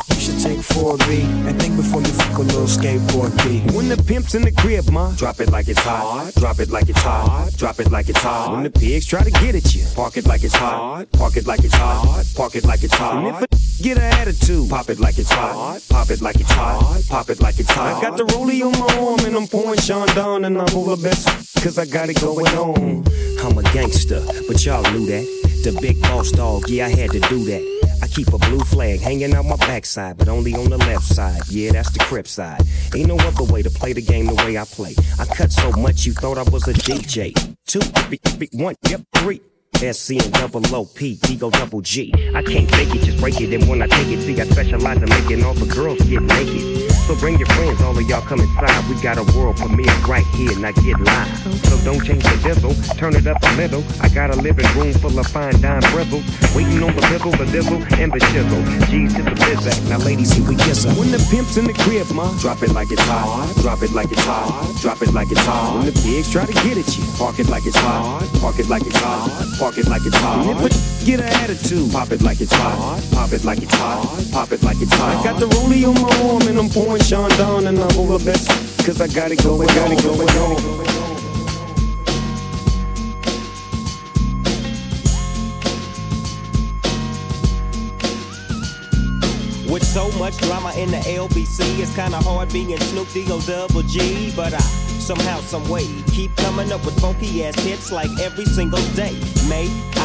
you 0.09 0.19
should 0.19 0.39
take 0.39 0.59
4B 0.59 1.23
and 1.47 1.59
think 1.59 1.75
before 1.75 2.01
you 2.01 2.07
fuck 2.07 2.37
a 2.37 2.41
little 2.41 2.67
skateboard 2.67 3.31
B. 3.43 3.59
When 3.75 3.89
the 3.89 3.97
pimp's 3.97 4.35
in 4.35 4.43
the 4.43 4.51
crib, 4.51 4.87
ma, 4.91 5.11
drop 5.13 5.39
it 5.39 5.49
like 5.49 5.67
it's 5.67 5.79
hot. 5.79 6.31
Drop 6.35 6.59
it 6.59 6.69
like 6.69 6.89
it's 6.89 7.01
hot. 7.01 7.51
Drop 7.57 7.79
it 7.79 7.89
like 7.89 8.09
it's 8.09 8.21
hot. 8.21 8.51
When 8.51 8.63
the 8.63 8.69
pigs 8.69 9.07
try 9.07 9.23
to 9.23 9.31
get 9.31 9.55
at 9.55 9.73
you, 9.73 9.83
park 9.95 10.17
it 10.17 10.27
like 10.27 10.43
it's 10.43 10.55
hot. 10.55 11.11
Park 11.13 11.37
it 11.37 11.47
like 11.47 11.63
it's 11.63 11.73
hot. 11.73 12.23
Park 12.35 12.55
it 12.55 12.65
like 12.65 12.83
it's 12.83 12.93
hot. 12.93 13.17
And 13.17 13.27
if 13.35 13.41
a 13.41 13.83
get 13.83 13.97
an 13.97 14.03
attitude, 14.03 14.69
pop 14.69 14.89
it 14.89 14.99
like 14.99 15.17
it's 15.17 15.31
hot. 15.31 15.81
Pop 15.89 16.09
it 16.09 16.21
like 16.21 16.39
it's 16.39 16.51
hot. 16.51 17.01
Pop 17.09 17.29
it 17.29 17.41
like 17.41 17.59
it's 17.59 17.71
hot. 17.71 17.97
I 17.97 18.01
got 18.01 18.17
the 18.17 18.25
rollie 18.25 18.61
on 18.61 18.71
my 18.79 18.97
arm 18.99 19.25
and 19.25 19.35
I'm 19.35 19.47
pouring 19.47 19.79
Sean 19.79 20.07
down 20.09 20.45
and 20.45 20.57
I'm 20.57 20.75
over 20.75 20.95
best 21.01 21.27
cause 21.63 21.77
I 21.77 21.85
got 21.85 22.09
it 22.09 22.21
going 22.21 22.47
on. 22.49 23.03
I'm 23.39 23.57
a 23.57 23.63
gangster, 23.73 24.23
but 24.47 24.63
y'all 24.65 24.83
knew 24.91 25.05
that. 25.07 25.42
The 25.63 25.71
big 25.79 26.01
boss 26.01 26.29
dog, 26.29 26.67
yeah, 26.67 26.87
I 26.87 26.89
had 26.89 27.11
to 27.11 27.21
do 27.21 27.45
that. 27.45 27.99
I 28.01 28.07
keep 28.07 28.33
a 28.33 28.37
blue 28.37 28.59
flag 28.59 28.99
hanging 28.99 29.33
out 29.33 29.45
my 29.45 29.55
backside, 29.55 30.17
but 30.17 30.27
only 30.27 30.53
on 30.53 30.69
the 30.69 30.77
left 30.77 31.05
side. 31.05 31.41
Yeah, 31.47 31.71
that's 31.71 31.89
the 31.89 31.99
crip 31.99 32.27
side. 32.27 32.63
Ain't 32.93 33.07
no 33.07 33.15
other 33.15 33.45
way 33.45 33.61
to 33.61 33.69
play 33.69 33.93
the 33.93 34.01
game 34.01 34.25
the 34.25 34.35
way 34.35 34.57
I 34.57 34.65
play. 34.65 34.93
I 35.17 35.25
cut 35.25 35.53
so 35.53 35.71
much 35.71 36.05
you 36.05 36.11
thought 36.11 36.37
I 36.37 36.43
was 36.51 36.67
a 36.67 36.73
DJ. 36.73 37.33
Two, 37.65 37.79
one, 38.51 38.75
yep, 38.89 39.03
three. 39.13 39.39
SC 39.75 40.21
and 40.21 40.33
double 40.33 40.75
O 40.75 40.83
P, 40.83 41.15
D 41.15 41.37
go 41.37 41.49
double 41.49 41.79
G. 41.79 42.13
I 42.35 42.43
can't 42.43 42.69
fake 42.69 42.93
it, 42.93 43.03
just 43.03 43.21
break 43.21 43.39
it. 43.39 43.53
And 43.53 43.69
when 43.69 43.81
I 43.81 43.87
take 43.87 44.07
it, 44.07 44.21
see, 44.21 44.39
I 44.41 44.45
specialize 44.45 45.01
in 45.01 45.07
making 45.07 45.45
all 45.45 45.53
the 45.53 45.73
girls 45.73 46.01
get 46.01 46.21
naked. 46.23 46.92
So 47.03 47.15
bring 47.15 47.37
your 47.37 47.47
friends, 47.47 47.81
all 47.81 47.97
of 47.97 48.09
y'all 48.09 48.21
come 48.21 48.39
inside. 48.39 48.87
We 48.87 48.95
got 49.01 49.17
a 49.17 49.23
world 49.37 49.57
premiere 49.57 49.93
right 50.07 50.25
here, 50.27 50.57
now 50.57 50.71
get 50.71 50.97
live. 50.99 51.37
So 51.67 51.75
don't 51.83 51.99
change 52.03 52.23
the 52.23 52.39
diesel, 52.41 52.73
turn 52.95 53.13
it 53.15 53.27
up 53.27 53.43
a 53.43 53.51
little. 53.57 53.83
I 53.99 54.07
got 54.07 54.29
a 54.29 54.37
living 54.39 54.65
room 54.71 54.93
full 54.93 55.19
of 55.19 55.27
fine 55.27 55.59
dime 55.59 55.81
bristles. 55.91 56.23
Waiting 56.55 56.81
on 56.81 56.95
the 56.95 57.01
bizzle, 57.11 57.37
the 57.37 57.43
dizzle, 57.51 57.83
and 57.99 58.11
the 58.11 58.19
shizzle. 58.31 58.63
G's 58.89 59.13
to 59.15 59.21
the 59.21 59.31
bizzack. 59.31 59.89
Now, 59.89 59.97
ladies, 59.97 60.31
here 60.31 60.47
we 60.47 60.55
kiss 60.55 60.85
her. 60.85 60.91
When 60.93 61.11
the 61.11 61.19
pimp's 61.29 61.57
in 61.57 61.65
the 61.65 61.73
crib, 61.73 62.09
ma, 62.11 62.31
drop 62.39 62.63
it 62.63 62.71
like 62.71 62.89
it's 62.89 63.01
hot. 63.01 63.53
Drop 63.61 63.83
it 63.83 63.91
like 63.91 64.09
it's 64.09 64.23
hot. 64.23 64.73
Drop 64.79 65.01
it 65.01 65.13
like 65.13 65.29
it's 65.29 65.41
hot. 65.41 65.75
When 65.75 65.85
the 65.85 65.91
pigs 65.91 66.31
try 66.31 66.45
to 66.45 66.53
get 66.53 66.77
at 66.77 66.97
you, 66.97 67.03
park 67.17 67.37
it 67.37 67.49
like 67.49 67.65
it's 67.65 67.75
hot. 67.75 68.23
Park 68.39 68.59
it 68.59 68.69
like 68.69 68.87
it's 68.87 68.95
hot. 68.95 69.27
Park 69.59 69.77
it 69.77 69.89
like 69.89 70.05
it's 70.05 70.15
hot. 70.15 70.92
And 71.03 71.11
a 71.11 71.17
get 71.17 71.19
an 71.19 71.43
attitude, 71.43 71.91
pop 71.91 72.11
it 72.11 72.21
like 72.21 72.39
it's 72.39 72.53
hot. 72.53 73.03
Pop 73.11 73.33
it 73.33 73.43
like 73.43 73.61
it's 73.61 73.75
hot. 73.75 74.25
Pop 74.31 74.51
it 74.53 74.63
like 74.63 74.81
it's 74.81 74.93
hot. 74.93 75.19
I 75.19 75.31
got 75.31 75.39
the 75.39 75.47
rollie 75.47 75.85
on 75.85 76.01
my 76.01 76.31
arm 76.31 76.47
and 76.47 76.57
I'm 76.57 76.69
pouring 76.69 77.03
Sean 77.03 77.29
down 77.31 77.67
and 77.67 77.77
I'm 77.77 77.97
over 77.97 78.23
best 78.23 78.47
cause 78.85 79.01
I 79.01 79.07
got 79.07 79.31
it 79.31 79.43
going, 79.43 79.67
got 79.67 79.91
it 79.91 80.01
going 80.01 80.29
on. 80.29 80.83
With 89.69 89.83
so 89.83 90.09
much 90.17 90.37
drama 90.37 90.71
in 90.77 90.91
the 90.91 90.99
LBC, 90.99 91.79
it's 91.79 91.93
kinda 91.95 92.17
hard 92.17 92.53
being 92.53 92.77
Snoop 92.77 93.11
D-O 93.11 93.41
double 93.41 93.81
G. 93.81 94.31
But 94.35 94.53
I 94.53 94.59
somehow, 94.59 95.41
some 95.41 95.67
way, 95.67 95.85
keep 96.13 96.33
coming 96.37 96.71
up 96.71 96.85
with 96.85 96.97
funky 97.01 97.43
ass 97.43 97.59
hits 97.59 97.91
like 97.91 98.09
every 98.21 98.45
single 98.45 98.81
day. 98.95 99.19
May 99.49 99.67
I 99.97 100.02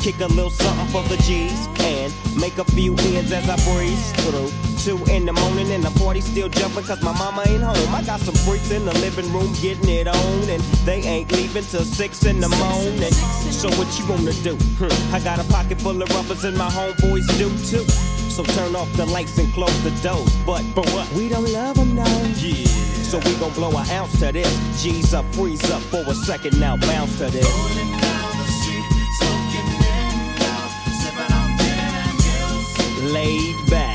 kick 0.00 0.20
a 0.20 0.26
little 0.26 0.50
something 0.50 0.86
for 0.88 1.02
the 1.08 1.16
G's 1.22 1.66
and 1.80 2.12
make 2.40 2.58
a 2.58 2.64
few 2.64 2.94
ends 3.14 3.32
as 3.32 3.48
I 3.48 3.56
breeze 3.66 4.12
through. 4.22 4.50
Two 4.78 4.98
in 5.10 5.26
the 5.26 5.32
morning 5.32 5.70
and 5.72 5.82
the 5.82 5.90
party 5.98 6.20
still 6.20 6.48
jumping 6.48 6.84
cause 6.84 7.02
my 7.02 7.12
mama 7.12 7.42
ain't 7.46 7.62
home. 7.62 7.94
I 7.94 8.02
got 8.02 8.20
some 8.20 8.34
freaks 8.46 8.70
in 8.70 8.84
the 8.84 8.94
living 8.98 9.30
room 9.32 9.52
getting 9.60 9.88
it 9.88 10.06
on 10.06 10.48
and 10.48 10.62
they 10.86 11.00
ain't 11.02 11.32
leaving 11.32 11.64
till 11.64 11.84
six 11.84 12.24
in 12.24 12.40
the 12.40 12.48
morning. 12.48 13.12
So 13.52 13.68
what 13.70 13.88
you 13.98 14.06
wanna 14.08 14.32
do? 14.44 14.54
Hmm. 14.78 15.14
I 15.14 15.20
got 15.20 15.40
a 15.40 15.44
pocket 15.52 15.80
full 15.80 16.00
of 16.00 16.08
rubbers 16.10 16.44
and 16.44 16.56
my 16.56 16.68
homeboys 16.68 17.26
do 17.38 17.48
too. 17.66 17.84
So 18.30 18.44
turn 18.44 18.76
off 18.76 18.92
the 18.96 19.06
lights 19.06 19.38
and 19.38 19.52
close 19.52 19.82
the 19.82 19.90
doors. 20.02 20.32
But 20.46 20.62
for 20.74 20.86
what? 20.94 21.10
We 21.12 21.28
don't 21.28 21.50
love 21.50 21.76
them 21.76 21.94
now. 21.94 22.22
Yeah. 22.38 22.66
So 23.02 23.18
we 23.18 23.34
gon' 23.36 23.52
blow 23.52 23.70
an 23.70 23.88
ounce 23.90 24.20
to 24.20 24.32
this. 24.32 24.82
G's 24.82 25.14
up, 25.14 25.24
freeze 25.34 25.70
up 25.70 25.82
for 25.82 26.02
a 26.06 26.14
second 26.14 26.60
now, 26.60 26.76
bounce 26.76 27.18
to 27.18 27.30
this. 27.30 27.97
Laid 33.08 33.56
back. 33.70 33.87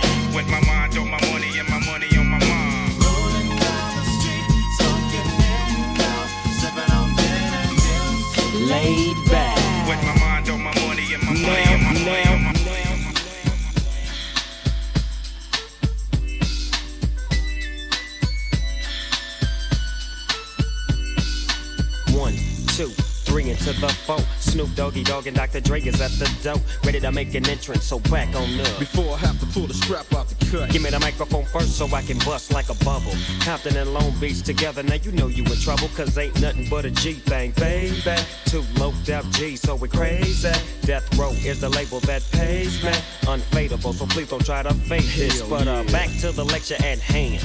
Into 23.53 23.73
the 23.79 23.87
four. 23.89 24.19
Snoop 24.39 24.73
Doggy 24.75 25.03
Dogg 25.03 25.27
and 25.27 25.35
Dr. 25.35 25.61
Dre 25.61 25.79
is 25.81 26.01
at 26.01 26.11
the 26.11 26.29
door, 26.43 26.61
ready 26.83 26.99
to 26.99 27.11
make 27.11 27.33
an 27.35 27.47
entrance. 27.47 27.85
So 27.85 27.99
back 27.99 28.35
on 28.35 28.59
up. 28.59 28.79
Before 28.79 29.13
I 29.13 29.17
have 29.17 29.39
to 29.39 29.45
pull 29.47 29.67
the 29.67 29.73
strap 29.73 30.11
out 30.13 30.27
the 30.27 30.45
cut. 30.45 30.69
Give 30.71 30.81
me 30.81 30.89
the 30.89 30.99
microphone 30.99 31.45
first 31.45 31.77
so 31.77 31.85
I 31.93 32.01
can 32.01 32.17
bust 32.19 32.51
like 32.51 32.69
a 32.69 32.75
bubble. 32.83 33.13
Compton 33.41 33.77
and 33.77 33.93
Long 33.93 34.11
Beach 34.19 34.41
together, 34.41 34.83
now 34.83 34.95
you 34.95 35.11
know 35.11 35.27
you 35.27 35.43
in 35.43 35.59
trouble, 35.59 35.87
cause 35.95 36.17
ain't 36.17 36.39
nothing 36.41 36.67
but 36.69 36.85
a 36.85 36.91
G 36.91 37.13
thing, 37.13 37.51
baby. 37.51 38.21
Two 38.45 38.63
loped 38.77 39.09
out 39.09 39.25
G, 39.31 39.55
so 39.55 39.75
we 39.75 39.87
crazy. 39.87 40.51
Death 40.81 41.17
Row 41.17 41.31
is 41.31 41.61
the 41.61 41.69
label 41.69 41.99
that 42.01 42.23
pays 42.31 42.83
me. 42.83 42.91
Unfadable, 43.23 43.93
so 43.93 44.05
please 44.07 44.29
don't 44.29 44.45
try 44.45 44.63
to 44.63 44.73
fake 44.73 45.13
this. 45.15 45.41
But 45.43 45.67
uh, 45.67 45.83
yeah. 45.85 45.91
back 45.91 46.09
to 46.21 46.31
the 46.31 46.43
lecture 46.43 46.77
at 46.83 46.99
hand. 46.99 47.43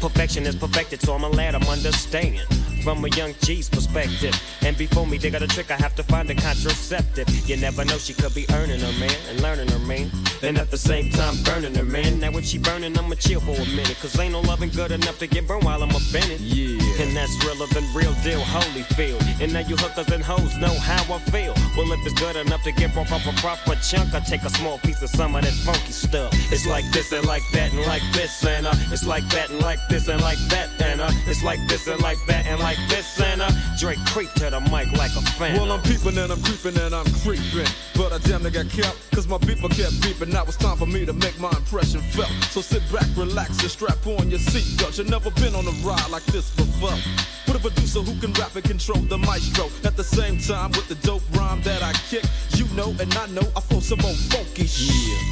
Perfection 0.00 0.46
is 0.46 0.56
perfected, 0.56 1.00
so 1.02 1.14
I'm 1.14 1.24
a 1.24 1.28
lad, 1.28 1.54
I'm 1.54 1.68
understand. 1.68 2.40
From 2.82 3.04
a 3.04 3.08
young 3.08 3.34
G's 3.42 3.68
perspective. 3.68 4.34
And 4.62 4.76
before 4.76 5.06
me 5.06 5.18
they 5.18 5.30
got 5.30 5.42
a 5.42 5.46
trick, 5.46 5.70
I 5.70 5.76
have 5.76 5.94
to 5.96 6.02
find 6.02 6.30
a 6.30 6.34
contraceptive. 6.34 7.28
You 7.48 7.56
never 7.56 7.84
know, 7.84 7.98
she 7.98 8.14
could 8.14 8.34
be 8.34 8.46
earning 8.52 8.80
her 8.80 8.92
man 8.98 9.16
and 9.28 9.40
learning 9.42 9.68
her 9.68 9.78
man. 9.80 10.10
And 10.42 10.58
at 10.58 10.70
the 10.70 10.78
same 10.78 11.10
time, 11.10 11.34
burning 11.44 11.74
her 11.74 11.84
man. 11.84 12.20
Now, 12.20 12.30
if 12.30 12.44
she 12.46 12.58
burning, 12.58 12.96
I'ma 12.98 13.14
chill 13.16 13.40
for 13.40 13.52
a 13.52 13.66
minute. 13.76 13.96
Cause 14.00 14.18
ain't 14.18 14.32
no 14.32 14.40
loving 14.40 14.70
good 14.70 14.92
enough 14.92 15.18
to 15.18 15.26
get 15.26 15.46
burned 15.46 15.64
while 15.64 15.82
I'm 15.82 15.90
a 15.90 16.00
Bennett. 16.12 16.40
Yeah. 16.40 16.79
And 17.00 17.16
that's 17.16 17.32
realer 17.46 17.66
than 17.68 17.84
real 17.94 18.12
deal, 18.22 18.40
Holyfield. 18.40 19.24
And 19.40 19.54
now 19.54 19.60
you 19.60 19.74
hookers 19.76 20.12
and 20.12 20.22
hoes 20.22 20.56
know 20.58 20.74
how 20.80 21.02
I 21.14 21.18
feel. 21.30 21.54
Well, 21.74 21.90
if 21.92 22.04
it's 22.04 22.20
good 22.20 22.36
enough 22.36 22.62
to 22.64 22.72
get 22.72 22.92
broke 22.92 23.10
off 23.10 23.26
a 23.26 23.32
proper 23.40 23.74
chunk, 23.80 24.12
I 24.12 24.20
take 24.20 24.42
a 24.42 24.50
small 24.50 24.78
piece 24.78 25.00
of 25.00 25.08
some 25.08 25.34
of 25.34 25.42
that 25.42 25.52
funky 25.64 25.92
stuff. 25.92 26.30
It's 26.52 26.66
like 26.66 26.84
this 26.92 27.12
and 27.12 27.26
like 27.26 27.42
that 27.52 27.72
and 27.72 27.86
like 27.86 28.02
this 28.12 28.44
and 28.44 28.66
uh, 28.66 28.74
it's 28.92 29.06
like 29.06 29.26
that 29.30 29.48
and 29.48 29.60
like 29.60 29.78
this 29.88 30.08
and 30.08 30.20
like 30.20 30.38
that 30.50 30.68
and 30.82 31.00
uh, 31.00 31.10
it's 31.26 31.42
like 31.42 31.60
this 31.68 31.86
and 31.86 32.02
like 32.02 32.18
that 32.26 32.44
and 32.46 32.60
like 32.60 32.78
this 32.88 33.18
and 33.18 33.40
uh, 33.40 33.50
Drake 33.78 33.98
creep 34.06 34.30
to 34.34 34.50
the 34.50 34.60
mic 34.60 34.92
like 34.92 35.16
a 35.16 35.22
fan. 35.40 35.56
Well, 35.56 35.72
I'm 35.72 35.80
peeping 35.82 36.18
and 36.18 36.30
I'm 36.30 36.42
creeping 36.42 36.78
and 36.78 36.94
I'm 36.94 37.06
creeping. 37.24 37.66
But 37.96 38.12
I 38.12 38.18
damn 38.18 38.42
near 38.42 38.50
got 38.50 38.68
kept, 38.68 39.10
cause 39.12 39.26
my 39.26 39.38
beeper 39.38 39.70
kept 39.70 39.96
beeping. 40.04 40.32
Now 40.32 40.44
it's 40.44 40.56
time 40.56 40.76
for 40.76 40.86
me 40.86 41.06
to 41.06 41.14
make 41.14 41.38
my 41.40 41.50
impression 41.50 42.02
felt. 42.02 42.30
So 42.50 42.60
sit 42.60 42.82
back, 42.92 43.06
relax, 43.16 43.60
and 43.62 43.70
strap 43.70 44.06
on 44.06 44.28
your 44.28 44.38
seatbelt. 44.38 44.98
You've 44.98 45.08
never 45.08 45.30
been 45.30 45.54
on 45.54 45.66
a 45.66 45.72
ride 45.86 46.10
like 46.10 46.24
this 46.26 46.54
before. 46.56 46.89
With 47.46 47.56
a 47.56 47.60
producer 47.60 48.00
who 48.00 48.14
can 48.20 48.32
rap 48.34 48.54
and 48.54 48.64
control 48.64 49.00
the 49.10 49.18
maestro. 49.18 49.66
At 49.84 49.96
the 49.96 50.04
same 50.04 50.38
time, 50.38 50.70
with 50.72 50.88
the 50.88 50.94
dope 51.06 51.22
rhyme 51.36 51.62
that 51.62 51.82
I 51.82 51.92
kick, 52.08 52.24
you 52.54 52.66
know 52.76 52.94
and 53.00 53.12
I 53.14 53.26
know 53.28 53.42
I 53.56 53.60
flow 53.60 53.80
some 53.80 54.00
old 54.04 54.16
funky 54.30 54.66
shit. 54.66 54.90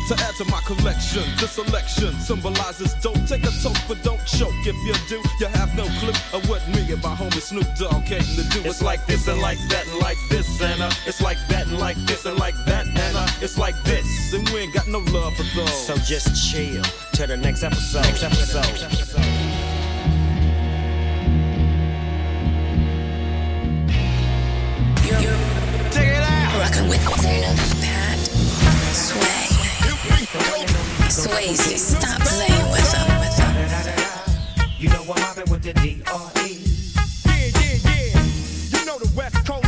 To 0.09 0.15
add 0.25 0.35
to 0.37 0.45
my 0.47 0.61
collection, 0.67 1.23
the 1.41 1.47
selection 1.47 2.13
symbolizes 2.21 2.95
dope. 3.03 3.23
Take 3.27 3.45
a 3.45 3.53
toke, 3.63 3.79
but 3.87 4.03
don't 4.03 4.25
choke. 4.27 4.55
If 4.67 4.77
you 4.87 4.95
do, 5.09 5.23
you 5.41 5.47
have 5.47 5.75
no 5.77 5.87
clue 6.01 6.17
of 6.33 6.49
what 6.49 6.67
me 6.69 6.81
and 6.93 7.03
my 7.03 7.15
homie 7.15 7.41
Snoop 7.41 7.67
Dogg 7.79 8.07
came 8.07 8.23
to 8.23 8.43
do. 8.51 8.61
It's 8.65 8.83
like 8.83 9.07
this 9.07 9.29
and 9.29 9.41
like 9.41 9.59
that 9.69 9.87
and 9.87 10.01
like 10.01 10.19
this 10.29 10.61
and 10.61 10.83
uh, 10.83 10.91
it's 11.07 11.21
like 11.21 11.39
that 11.49 11.67
and 11.67 11.79
like 11.79 11.97
this 12.07 12.25
and 12.27 12.39
like 12.39 12.57
that 12.67 12.87
and 12.87 13.17
uh, 13.17 13.29
it's 13.41 13.59
like 13.59 13.77
this 13.85 14.33
and 14.33 14.49
we 14.51 14.61
ain't 14.61 14.75
got 14.75 14.89
no 14.89 14.99
love 14.99 15.35
for 15.37 15.47
those. 15.57 15.87
So 15.87 15.97
just 15.97 16.51
chill 16.51 16.83
till 17.13 17.27
the 17.27 17.37
next 17.37 17.63
episode. 17.63 18.03
Next 18.03 18.23
episode. 18.23 18.65
Take 18.65 18.91
it 18.93 19.48
the 35.75 35.81
D.R.E. 35.81 36.65
Yeah, 37.27 37.51
yeah, 37.61 37.77
yeah. 37.85 38.23
You 38.73 38.87
know 38.87 38.99
the 38.99 39.11
West 39.15 39.45
Coast 39.47 39.68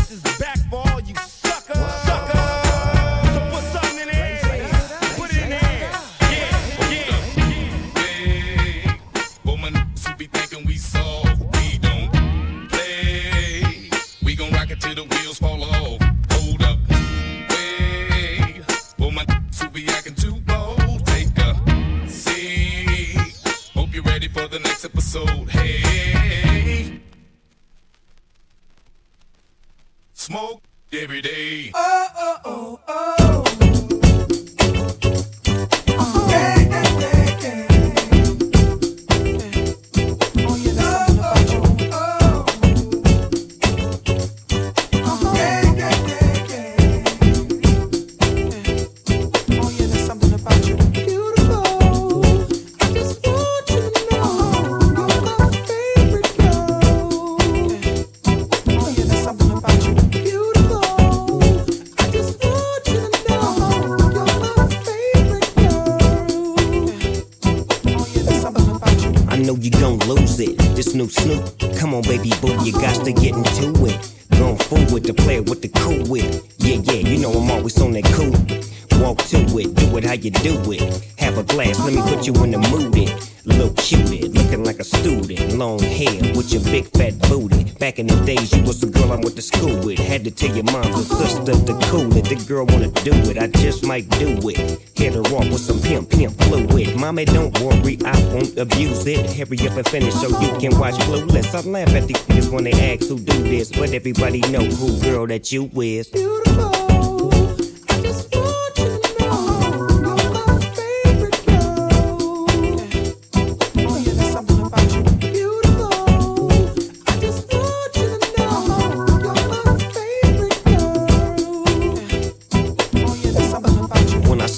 girl 92.50 92.66
wanna 92.66 92.88
do 93.04 93.12
it, 93.30 93.38
I 93.38 93.46
just 93.46 93.86
might 93.86 94.08
do 94.18 94.36
it. 94.48 94.80
Hit 94.96 95.14
her 95.14 95.20
off 95.20 95.48
with 95.52 95.60
some 95.60 95.80
pimp, 95.80 96.10
pimp 96.10 96.36
fluid. 96.42 96.96
Mommy, 96.96 97.24
don't 97.24 97.56
worry, 97.60 97.96
I 98.04 98.18
won't 98.32 98.58
abuse 98.58 99.06
it. 99.06 99.30
Hurry 99.36 99.68
up 99.68 99.76
and 99.76 99.88
finish 99.88 100.12
so 100.14 100.28
you 100.40 100.58
can 100.58 100.76
watch 100.76 100.96
Clueless. 101.06 101.54
I 101.54 101.60
laugh 101.60 101.94
at 101.94 102.08
these 102.08 102.16
niggas 102.16 102.52
when 102.52 102.64
they 102.64 102.72
ask 102.72 103.08
who 103.08 103.20
do 103.20 103.42
this, 103.44 103.70
but 103.70 103.92
everybody 103.92 104.40
know 104.50 104.64
who 104.64 105.00
girl 105.00 105.28
that 105.28 105.52
you 105.52 105.70
is. 105.76 106.10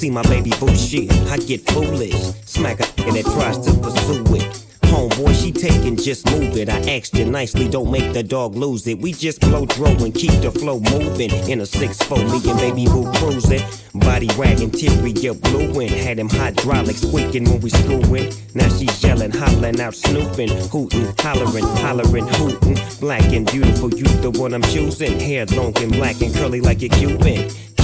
See 0.02 0.10
my 0.10 0.22
baby 0.22 0.50
boo 0.58 0.74
shit, 0.74 1.12
I 1.30 1.36
get 1.36 1.60
foolish. 1.70 2.16
Smack 2.44 2.80
a 2.80 2.82
nigga 2.82 3.22
that 3.22 3.32
tries 3.34 3.56
to 3.58 3.72
pursue 3.78 4.34
it. 4.34 4.66
Homeboy, 4.90 5.32
she 5.40 5.52
taking, 5.52 5.96
just 5.96 6.28
move 6.32 6.56
it. 6.56 6.68
I 6.68 6.80
asked 6.96 7.14
you 7.14 7.24
nicely, 7.24 7.68
don't 7.68 7.88
make 7.88 8.12
the 8.12 8.24
dog 8.24 8.56
lose 8.56 8.84
it. 8.88 8.98
We 8.98 9.12
just 9.12 9.40
blow 9.40 9.64
throw 9.64 9.92
and 10.04 10.12
keep 10.12 10.32
the 10.42 10.50
flow 10.50 10.80
moving. 10.80 11.30
In 11.48 11.60
a 11.60 11.62
6-4, 11.62 12.18
me 12.32 12.50
and 12.50 12.58
baby 12.58 12.86
boo 12.86 13.12
cruising. 13.12 13.62
Body 13.94 14.28
wagging, 14.36 14.70
interior 14.70 15.34
blueing. 15.34 15.88
Had 15.88 16.18
him 16.18 16.28
hydraulic 16.28 16.96
squeaking 16.96 17.44
when 17.44 17.60
we 17.60 17.70
screwing. 17.70 18.34
Now 18.54 18.68
she's 18.70 19.04
yelling, 19.04 19.30
hollering 19.30 19.80
out, 19.80 19.94
snooping, 19.94 20.50
hooting, 20.68 21.14
hollering, 21.20 21.68
hollering, 21.78 22.26
hooting. 22.26 22.76
Black 22.98 23.24
and 23.32 23.46
beautiful, 23.46 23.94
you 23.94 24.08
the 24.20 24.32
one 24.32 24.52
I'm 24.52 24.62
choosing. 24.62 25.20
Hair 25.20 25.46
long 25.54 25.78
and 25.78 25.92
black 25.92 26.20
and 26.20 26.34
curly 26.34 26.60
like 26.60 26.82
a 26.82 26.88
Cuban. 26.88 27.48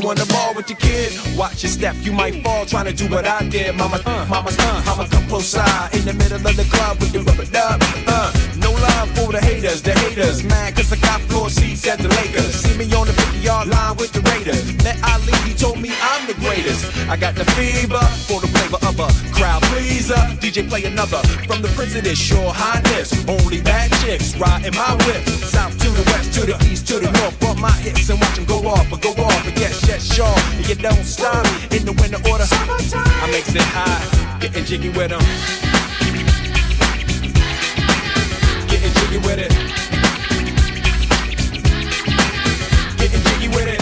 You 0.00 0.08
on 0.08 0.16
the 0.16 0.24
ball 0.32 0.54
with 0.54 0.70
your 0.70 0.78
kid? 0.78 1.12
Watch 1.36 1.62
your 1.62 1.68
step, 1.70 1.94
you 2.00 2.10
might 2.10 2.42
fall 2.42 2.64
trying 2.64 2.86
to 2.86 2.92
do 2.92 3.06
what 3.10 3.26
I 3.26 3.46
did. 3.48 3.74
Mama, 3.74 4.00
uh, 4.06 4.26
mama, 4.30 4.50
uh, 4.58 4.82
mama, 4.86 5.06
come 5.10 5.26
close 5.28 5.48
side 5.48 5.94
in 5.94 6.06
the 6.06 6.14
middle 6.14 6.40
of 6.40 6.56
the 6.56 6.64
club 6.72 6.98
with 7.00 7.12
the 7.12 7.20
rubber 7.20 7.44
dub. 7.44 7.82
Uh, 8.08 8.32
no 8.56 8.72
love 8.72 9.10
for 9.10 9.30
the 9.32 9.40
haters, 9.40 9.82
the 9.82 9.92
haters. 9.92 10.42
Mad 10.42 10.74
cause 10.76 10.90
I 10.90 10.96
got 10.96 11.20
floor 11.28 11.50
seats 11.50 11.86
at 11.86 11.98
the 11.98 12.08
Lakers. 12.08 12.54
See 12.64 12.78
me 12.78 12.84
on 12.94 13.08
the 13.08 13.12
50 13.12 13.38
yard 13.40 13.68
line 13.68 13.96
with 13.96 14.12
the 14.12 14.20
Raiders. 14.32 14.72
Met 14.82 14.96
Ali, 15.04 15.36
he 15.44 15.52
told 15.52 15.78
me 15.78 15.90
I'm 16.00 16.26
the 16.26 16.34
greatest. 16.34 16.80
I 17.08 17.16
got 17.16 17.34
the 17.34 17.44
fever 17.52 18.00
for 18.24 18.40
the 18.40 18.48
flavor 18.48 18.80
of 18.88 18.96
a 19.00 19.08
crowd 19.36 19.62
pleaser. 19.68 20.20
DJ 20.40 20.66
play 20.68 20.84
another 20.84 21.20
from 21.44 21.60
the 21.60 21.68
Prince 21.76 21.94
of 21.96 22.04
this 22.04 22.18
Sure 22.18 22.52
Highness. 22.54 23.12
Only 23.28 23.60
bad 23.60 23.92
chicks 24.00 24.34
riding 24.36 24.74
my 24.74 24.96
whip. 25.04 25.28
South 25.44 25.76
to 25.76 25.88
the 25.90 26.04
west, 26.08 26.32
to 26.34 26.46
the 26.46 26.56
east, 26.72 26.88
to 26.88 27.00
the 27.00 27.10
north. 27.20 27.38
Bump 27.40 27.60
my 27.60 27.72
hips 27.84 28.08
and 28.08 28.18
watch 28.18 28.36
them 28.36 28.46
go 28.46 28.66
off, 28.66 28.88
but 28.88 29.02
go 29.02 29.10
off. 29.10 29.46
And 29.46 29.58
yes, 29.58 29.89
yes, 29.90 30.14
sure. 30.14 30.38
And 30.56 30.68
you 30.68 30.74
don't 30.76 31.04
stop 31.04 31.44
in 31.72 31.84
the 31.84 31.92
winter 32.00 32.20
order. 32.30 32.46
I 32.46 33.28
makes 33.30 33.54
it 33.54 33.62
high, 33.62 34.38
getting 34.40 34.64
jiggy 34.64 34.88
with 34.90 35.10
them. 35.10 35.20
Getting 38.68 38.92
jiggy 38.98 39.18
with 39.26 39.38
it. 39.38 39.50
Getting 42.98 43.22
jiggy 43.28 43.48
with 43.48 43.68
it. 43.74 43.80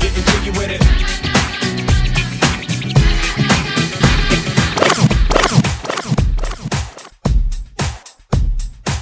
Getting 0.00 0.24
jiggy 0.30 0.50
with 0.58 0.70
it. 0.70 0.82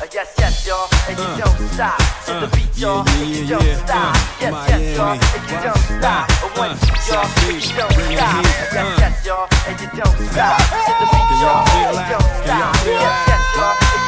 Uh, 0.00 0.06
yes, 0.12 0.34
yes, 0.38 0.66
y'all, 0.66 0.88
and 1.08 1.18
you 1.18 1.26
don't 1.42 1.68
stop 1.74 1.98
to 2.24 2.32
the 2.40 2.48
beat, 2.56 2.69
y'all, 2.80 3.04
don't 3.46 3.76
stop. 3.76 4.16
Yes, 4.40 4.54
yes, 4.68 4.96
y'all, 4.96 5.12
and 5.12 5.44
you 5.50 5.58
don't 5.60 5.76
stop. 5.76 6.30
Uh, 6.30 6.48
One, 6.56 6.72
y'all, 7.08 7.28
you 7.52 7.76
don't 7.76 7.92
stop. 7.92 8.44
Yes, 8.72 8.88
yes, 8.98 9.26
y'all, 9.26 9.48
and 9.68 9.80
you 9.80 9.88
don't 10.00 10.16
stop 10.32 10.56
to 10.58 10.92
the 10.98 11.06
beat, 11.12 11.30
y'all, 11.40 11.68
and 11.68 11.92
you 11.92 12.04
don't 12.08 12.28
stop. 12.40 12.74
Yes, 12.86 13.04
yes, 13.28 13.56
y'all, 13.56 13.79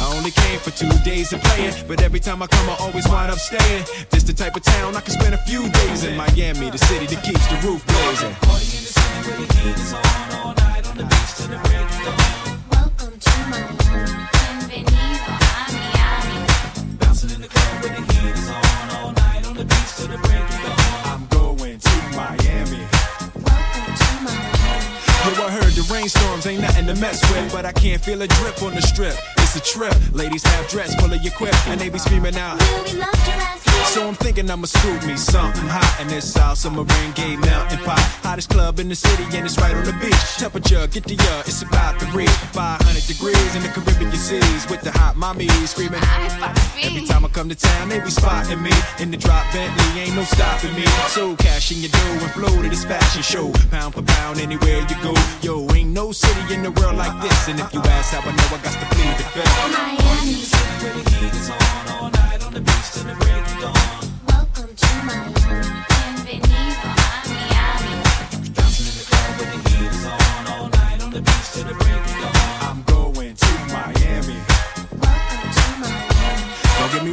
I 0.00 0.14
only 0.16 0.30
came 0.30 0.60
for 0.60 0.70
two 0.70 0.88
days 1.04 1.32
of 1.32 1.42
playing, 1.42 1.74
but 1.88 2.00
every 2.02 2.20
time 2.20 2.40
I 2.42 2.46
come, 2.46 2.70
I 2.70 2.76
always 2.78 3.06
wind 3.08 3.32
up 3.32 3.38
staying. 3.38 3.84
This 4.10 4.22
the 4.22 4.32
type 4.32 4.54
of 4.54 4.62
town 4.62 4.94
I 4.94 5.00
can 5.00 5.12
spend 5.12 5.34
a 5.34 5.38
few 5.38 5.68
days 5.68 6.04
in. 6.04 6.16
Miami, 6.16 6.70
the 6.70 6.78
city 6.78 7.06
that 7.06 7.22
keeps 7.24 7.46
the 7.48 7.56
roof 7.66 7.84
blazing. 7.86 8.34
Welcome 12.70 13.18
to 13.18 13.32
Miami. 13.50 14.14
Bienvenido 14.70 15.34
a 15.34 15.50
Miami. 15.74 16.46
Bouncing 17.00 17.30
in 17.34 17.40
the 17.42 17.48
club 17.48 17.82
with 17.82 17.94
the 17.96 18.02
heat 18.12 18.34
is 18.38 18.48
on 18.48 18.90
all 18.96 19.12
night 19.12 19.46
on 19.46 19.54
the 19.54 19.64
beach 19.64 19.92
till 19.96 20.08
the 20.08 20.18
break 20.18 20.46
of 20.46 20.62
dawn. 20.62 20.78
I'm 21.10 21.26
going 21.26 21.78
to 21.78 21.94
Miami. 22.14 22.86
Welcome 23.34 23.94
to 23.98 24.08
Miami. 24.22 25.34
Yo, 25.34 25.42
I 25.42 25.50
heard 25.50 25.74
the 25.74 25.82
rainstorms 25.92 26.46
ain't 26.46 26.62
nothing 26.62 26.86
to 26.86 26.94
mess 26.94 27.20
with, 27.32 27.50
but 27.50 27.66
I 27.66 27.72
can't 27.72 28.00
feel 28.00 28.22
a 28.22 28.28
drip 28.28 28.62
on 28.62 28.74
the 28.76 28.82
strip. 28.82 29.16
It's 29.50 29.56
a 29.56 29.78
trip. 29.78 29.96
Ladies 30.12 30.42
have 30.44 30.68
dress 30.68 30.94
full 30.96 31.10
of 31.10 31.22
your 31.22 31.32
quip, 31.32 31.54
and 31.68 31.80
they 31.80 31.88
be 31.88 31.98
screaming 31.98 32.36
out. 32.36 32.60
So 33.94 34.06
I'm 34.06 34.14
thinking 34.14 34.50
I'ma 34.50 34.66
scoop 34.66 35.06
me 35.06 35.16
something 35.16 35.64
hot 35.64 35.96
in 36.02 36.08
this 36.08 36.34
South 36.34 36.58
Submarine 36.58 37.12
Gay 37.14 37.36
Mountain 37.36 37.78
Pot. 37.78 37.98
Hottest 38.20 38.50
club 38.50 38.78
in 38.78 38.90
the 38.90 38.94
city, 38.94 39.24
and 39.34 39.46
it's 39.46 39.56
right 39.56 39.74
on 39.74 39.84
the 39.84 39.94
beach. 39.94 40.36
Temperature, 40.36 40.86
get 40.88 41.04
the 41.04 41.16
uh, 41.16 41.48
it's 41.48 41.62
about 41.62 41.98
to 42.00 42.06
reach 42.12 42.28
500 42.52 43.06
degrees 43.06 43.56
in 43.56 43.62
the 43.62 43.68
Caribbean 43.68 44.12
seas 44.12 44.68
with 44.68 44.82
the 44.82 44.92
hot 44.92 45.16
mommies 45.16 45.68
screaming. 45.68 46.04
Every 46.84 47.06
time 47.06 47.24
I 47.24 47.28
come 47.28 47.48
to 47.48 47.54
town, 47.54 47.88
they 47.88 48.00
be 48.00 48.10
spotting 48.10 48.62
me 48.62 48.72
in 49.00 49.10
the 49.10 49.16
drop 49.16 49.50
Bentley, 49.54 50.02
ain't 50.02 50.14
no 50.14 50.24
stopping 50.24 50.74
me. 50.74 50.84
So 51.08 51.34
cash 51.36 51.72
in 51.72 51.78
your 51.80 51.90
dough 51.90 52.20
and 52.20 52.32
flow 52.32 52.62
to 52.62 52.68
this 52.68 52.84
fashion 52.84 53.22
show, 53.22 53.50
pound 53.70 53.94
for 53.94 54.02
pound 54.02 54.38
anywhere 54.40 54.84
you 54.84 54.96
go. 55.02 55.14
Yo, 55.40 55.66
ain't 55.72 55.90
no 55.90 56.12
city 56.12 56.52
in 56.52 56.62
the 56.62 56.70
world 56.72 56.96
like 56.96 57.16
this, 57.22 57.48
and 57.48 57.58
if 57.58 57.72
you 57.72 57.80
ask 57.80 58.12
how 58.12 58.20
I 58.20 58.36
know, 58.36 58.48
I 58.52 58.60
got 58.60 58.76
to 58.76 58.86
plead 58.94 59.16
the 59.16 59.24
Miami. 59.44 60.42
Where 60.82 60.92
the 60.94 61.10
heat 61.10 61.34
is 61.34 61.50
on 61.50 61.88
all 61.94 62.10
night 62.10 62.42
on 62.44 62.52
the 62.52 62.60
beach 62.60 62.90
till 62.92 63.04
the 63.04 63.14
break 63.14 63.38
of 63.38 63.60
dawn. 63.60 63.74
Welcome 64.26 64.74
to 64.74 64.90
Miami. 65.06 65.32
Bienvenido 65.88 66.90
a 66.90 67.30
Miami. 67.30 67.94
Dancing 68.54 68.86
in 68.90 68.94
the 68.98 69.04
club 69.08 69.30
where 69.38 69.50
the 69.52 69.58
heat 69.68 69.90
is 69.94 70.04
on 70.06 70.46
all 70.48 70.68
night 70.68 71.02
on 71.02 71.10
the 71.10 71.20
beach 71.20 71.48
till 71.52 71.64
the 71.64 71.74
break 71.74 72.02
of 72.02 72.16
dawn. 72.22 72.34
I'm 72.66 72.82
going 72.82 73.34
to 73.34 73.50
Miami. 73.70 74.38
Don't 76.78 76.92
get 76.92 77.02
me 77.04 77.12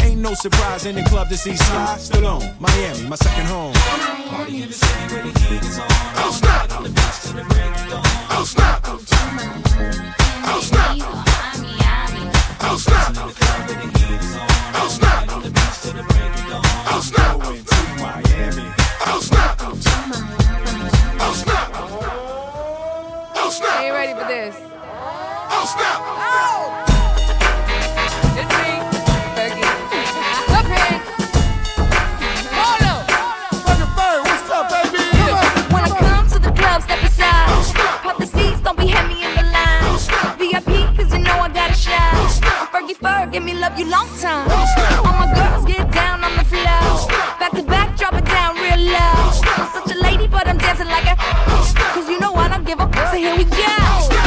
Ain't 0.01 0.19
no 0.19 0.33
surprise 0.33 0.85
in 0.85 0.95
the 0.95 1.03
club 1.03 1.29
to 1.29 1.37
see 1.37 1.55
Sly. 1.55 1.97
Still 1.97 2.27
on 2.27 2.41
Miami, 2.59 3.07
my 3.07 3.15
second 3.15 3.45
home. 3.45 3.73
Party 3.73 4.63
in 4.63 4.67
the 4.67 4.73
city 4.73 5.13
where 5.13 5.23
the 5.23 5.39
heat 5.39 5.63
is 5.63 5.79
on. 5.79 5.85
Oh, 5.89 6.31
snap. 6.31 6.71
On 6.77 6.83
the 6.83 6.89
beach 6.89 7.19
till 7.21 7.33
the 7.33 7.43
break 7.43 7.71
of 7.79 7.89
dawn. 7.89 8.03
Oh, 8.31 8.43
snap. 8.45 8.87
Welcome 8.87 9.05
to 9.05 9.15
oh, 9.15 9.31
Miami. 9.35 9.61
Oh, 10.45 10.61
snap. 10.61 10.97
Miami. 11.61 12.31
Oh, 12.61 12.77
snap. 12.77 13.09
In 13.09 13.77
the 13.79 14.50
love 43.61 43.77
you 43.77 43.85
long 43.85 44.09
time. 44.19 44.49
All 45.05 45.13
my 45.21 45.31
girls 45.35 45.65
get 45.65 45.91
down 45.91 46.23
on 46.23 46.35
the 46.35 46.43
floor. 46.43 47.07
Back 47.39 47.51
to 47.51 47.61
back, 47.61 47.95
drop 47.95 48.13
it 48.15 48.25
down 48.25 48.55
real 48.55 48.89
low. 48.89 48.97
I'm 48.97 49.69
such 49.71 49.95
a 49.95 49.99
lady, 50.01 50.27
but 50.27 50.47
I'm 50.47 50.57
dancing 50.57 50.87
like 50.87 51.05
a. 51.05 51.15
Cause 51.93 52.09
you 52.09 52.19
know 52.19 52.33
I 52.33 52.47
don't 52.49 52.65
give 52.65 52.79
up, 52.79 52.93
so 52.95 53.17
here 53.17 53.37
we 53.37 53.43
go. 53.43 54.20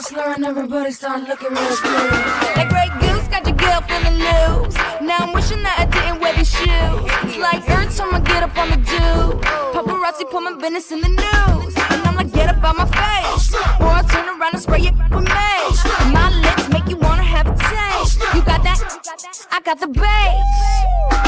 Speech 0.00 0.18
slurring, 0.18 0.44
everybody 0.44 0.90
start 0.90 1.22
looking 1.28 1.50
real 1.50 1.76
good. 1.82 2.10
That 2.56 2.68
great 2.70 2.92
goose 3.00 3.26
got 3.28 3.46
your 3.46 3.56
girl 3.56 3.80
feeling 3.82 4.18
loose. 4.18 4.74
Now 5.00 5.18
I'm 5.26 5.32
wishing 5.32 5.62
that 5.62 5.76
I 5.78 5.86
didn't 5.86 6.20
wear 6.20 6.34
these 6.34 6.50
shoes. 6.50 7.10
It's 7.24 7.38
like 7.38 7.68
every 7.68 7.92
time 7.92 8.14
I 8.14 8.20
get 8.20 8.42
up 8.42 8.56
on 8.56 8.70
the 8.70 8.76
do, 8.76 9.38
paparazzi 9.74 10.30
put 10.30 10.42
my 10.42 10.54
business 10.54 10.92
in 10.92 11.00
the 11.00 11.08
news, 11.08 11.74
and 11.90 12.02
I'm 12.06 12.16
like, 12.16 12.32
get 12.32 12.48
up 12.48 12.62
out 12.62 12.76
my 12.76 12.86
face, 12.86 13.54
or 13.80 13.88
I 13.88 14.02
turn 14.10 14.28
around 14.28 14.54
and 14.54 14.62
spray 14.62 14.82
it 14.82 14.94
with 14.94 15.24
me. 15.24 15.50
My 16.12 16.30
lips 16.42 16.68
make 16.68 16.88
you 16.88 16.96
wanna 16.96 17.22
have 17.22 17.46
a 17.46 17.56
taste. 17.56 18.20
You 18.34 18.42
got 18.42 18.62
that? 18.62 18.78
I 19.50 19.60
got 19.60 19.80
the 19.80 19.88
bass. 19.88 21.27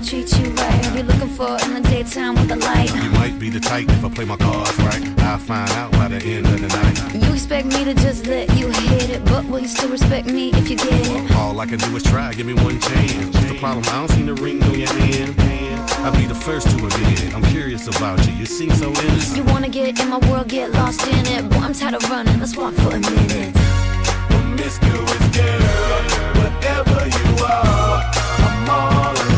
will 0.00 0.06
treat 0.06 0.32
you 0.38 0.50
right. 0.52 0.86
If 0.86 0.94
you're 0.94 1.04
looking 1.04 1.28
for 1.28 1.58
in 1.64 1.74
the 1.74 1.88
daytime 1.88 2.34
with 2.34 2.48
the 2.48 2.56
light. 2.56 2.94
You 2.94 3.10
might 3.10 3.38
be 3.38 3.50
the 3.50 3.60
type 3.60 3.88
if 3.88 4.04
I 4.04 4.08
play 4.08 4.24
my 4.24 4.36
cards 4.36 4.78
right. 4.78 5.20
I'll 5.20 5.38
find 5.38 5.70
out 5.72 5.92
by 5.92 6.08
the 6.08 6.16
end 6.16 6.46
of 6.46 6.60
the 6.60 6.68
night. 6.68 7.24
You 7.24 7.32
expect 7.32 7.66
me 7.66 7.84
to 7.84 7.94
just 7.94 8.26
let 8.26 8.48
you 8.56 8.68
hit 8.68 9.10
it, 9.10 9.24
but 9.26 9.44
will 9.46 9.60
you 9.60 9.68
still 9.68 9.90
respect 9.90 10.26
me 10.26 10.50
if 10.54 10.68
you 10.70 10.76
get 10.76 11.06
it? 11.06 11.32
All 11.36 11.58
I 11.60 11.66
can 11.66 11.78
do 11.78 11.94
is 11.96 12.02
try, 12.02 12.32
give 12.32 12.46
me 12.46 12.54
one 12.54 12.80
chance. 12.80 13.34
What's 13.34 13.48
the 13.48 13.58
problem? 13.58 13.84
I 13.88 14.06
don't 14.06 14.08
see 14.08 14.22
the 14.22 14.34
ring 14.34 14.62
on 14.62 14.78
your 14.78 14.88
hand. 14.88 15.34
I'll 16.04 16.16
be 16.16 16.24
the 16.24 16.34
first 16.34 16.70
to 16.70 16.76
admit 16.76 17.22
it. 17.24 17.34
I'm 17.34 17.42
curious 17.44 17.86
about 17.86 18.26
you. 18.26 18.32
You 18.32 18.46
seem 18.46 18.70
so 18.70 18.88
innocent. 18.88 19.36
You 19.36 19.44
wanna 19.52 19.68
get 19.68 20.00
in 20.00 20.08
my 20.08 20.18
world, 20.30 20.48
get 20.48 20.70
lost 20.72 21.06
in 21.06 21.26
it. 21.26 21.50
Boy, 21.50 21.58
I'm 21.58 21.74
tired 21.74 21.94
of 21.94 22.10
running. 22.10 22.38
Let's 22.40 22.56
walk 22.56 22.74
for 22.74 22.94
a 22.94 23.00
minute. 23.00 23.54
Promiscuous 24.30 25.26
girl, 25.36 25.60
whatever 26.40 27.06
you 27.06 27.44
are, 27.44 28.10
I'm 28.48 28.70
all. 28.70 29.29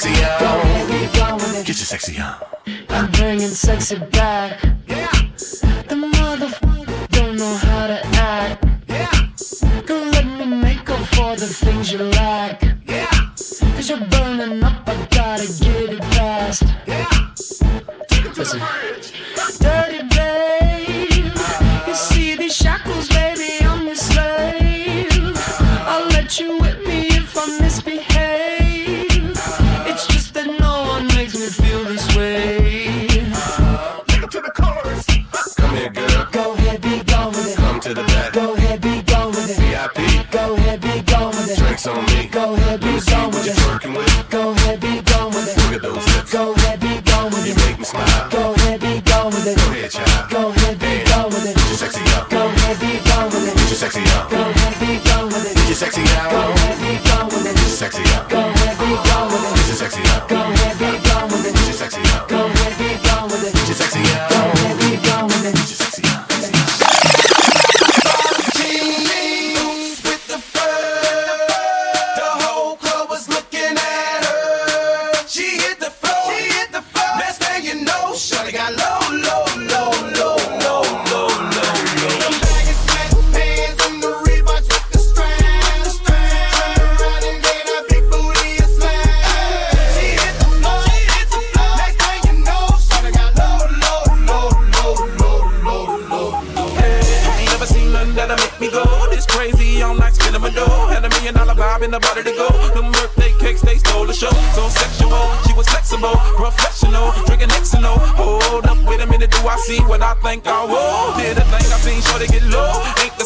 sexy. 0.00 0.20
Get 1.64 1.68
your 1.68 1.74
sexy 1.74 2.20
on. 2.20 2.36
I'm 2.90 3.10
bringing 3.12 3.48
sexy 3.48 3.98
back. 3.98 4.75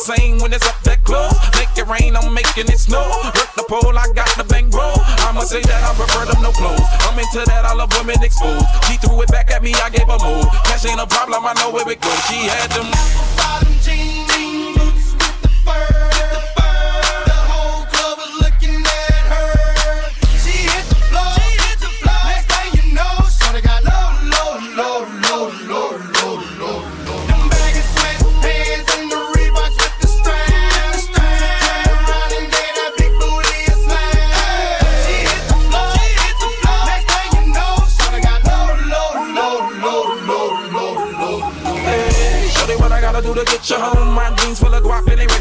same 0.01 0.39
when 0.39 0.53
it's 0.53 0.67
up 0.67 0.81
that 0.89 1.05
close. 1.05 1.37
Make 1.61 1.71
it 1.77 1.87
rain, 1.87 2.17
I'm 2.17 2.33
making 2.33 2.73
it 2.73 2.81
snow. 2.81 3.05
Work 3.37 3.53
the 3.55 3.65
pole, 3.69 3.93
I 3.93 4.09
got 4.17 4.33
the 4.37 4.45
bankroll. 4.45 4.97
I'ma 5.29 5.45
say 5.45 5.61
that 5.61 5.83
I 5.85 5.93
prefer 5.95 6.25
them 6.25 6.43
no 6.43 6.51
clothes. 6.53 6.81
I'm 7.05 7.19
into 7.21 7.45
that, 7.45 7.65
I 7.65 7.75
love 7.75 7.93
women 8.01 8.17
exposed. 8.23 8.65
She 8.89 8.97
threw 8.97 9.21
it 9.21 9.29
back 9.29 9.51
at 9.53 9.63
me, 9.63 9.75
I 9.75 9.91
gave 9.91 10.09
her 10.09 10.19
move. 10.19 10.49
Cash 10.65 10.87
ain't 10.87 11.01
a 11.01 11.07
problem, 11.07 11.45
I 11.45 11.53
know 11.61 11.71
where 11.71 11.89
it 11.89 12.01
goes. 12.01 12.21
She 12.27 12.49
had 12.49 12.73
them. 12.73 12.89
Bottom 13.37 13.77
jeans. 13.85 14.20
at 43.61 43.69
your 43.69 43.79
home 43.79 44.10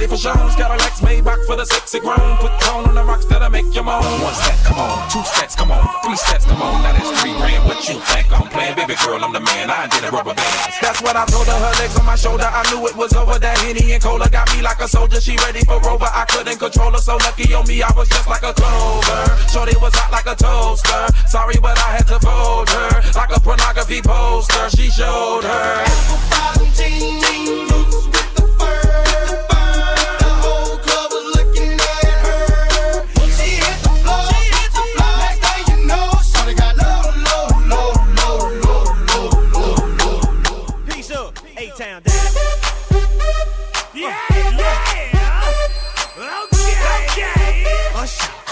for 0.07 0.17
shows. 0.17 0.55
Got 0.55 0.71
a 0.71 0.77
Lex 0.79 1.01
Maybach 1.01 1.45
for 1.45 1.55
the 1.55 1.65
sexy 1.65 1.99
grown. 1.99 2.37
Put 2.37 2.53
tone 2.61 2.85
on 2.87 2.95
the 2.95 3.03
rocks 3.03 3.25
that'll 3.25 3.49
make 3.49 3.67
you 3.73 3.83
moan. 3.83 4.03
One 4.21 4.33
step, 4.33 4.55
come 4.63 4.79
on. 4.79 5.09
Two 5.09 5.23
steps, 5.23 5.55
come 5.55 5.71
on. 5.71 5.83
Three 6.03 6.15
steps, 6.15 6.45
come 6.45 6.61
on. 6.61 6.83
Now 6.83 6.93
that's 6.93 7.21
three 7.21 7.33
grand. 7.35 7.65
What 7.65 7.83
you 7.89 7.99
think 7.99 8.31
I'm 8.31 8.47
playing? 8.47 8.75
Baby 8.75 8.95
girl, 9.03 9.23
I'm 9.23 9.33
the 9.33 9.41
man. 9.41 9.69
I 9.69 9.87
did 9.87 10.03
a 10.03 10.11
rubber 10.11 10.33
band. 10.33 10.73
That's 10.81 11.01
what 11.01 11.15
I 11.15 11.25
told 11.25 11.47
her. 11.47 11.57
Her 11.57 11.73
legs 11.81 11.97
on 11.99 12.05
my 12.05 12.15
shoulder. 12.15 12.47
I 12.47 12.63
knew 12.71 12.85
it 12.87 12.95
was 12.95 13.13
over. 13.13 13.39
That 13.39 13.57
Henny 13.59 13.91
and 13.91 14.01
Cola 14.01 14.29
got 14.29 14.47
me 14.55 14.61
like 14.61 14.79
a 14.79 14.87
soldier. 14.87 15.19
She 15.19 15.35
ready 15.37 15.65
for 15.65 15.79
Rover. 15.81 16.07
I 16.07 16.25
couldn't 16.29 16.59
control 16.59 16.91
her. 16.91 16.99
So 16.99 17.17
lucky 17.17 17.53
on 17.53 17.67
me, 17.67 17.81
I 17.81 17.91
was 17.95 18.07
just 18.09 18.27
like 18.27 18.43
a 18.43 18.53
clover. 18.53 19.21
Shorty 19.51 19.75
was 19.81 19.93
hot 19.95 20.11
like 20.11 20.27
a 20.27 20.35
toaster. 20.35 21.07
Sorry, 21.27 21.55
but 21.61 21.77
I 21.77 21.99
had 21.99 22.07
to 22.07 22.19
fold 22.19 22.69
her. 22.69 23.01
Like 23.15 23.35
a 23.35 23.39
pornography 23.39 24.01
poster. 24.01 24.69
She 24.69 24.89
showed 24.89 25.43
her. 25.43 25.83
Peace 26.77 28.28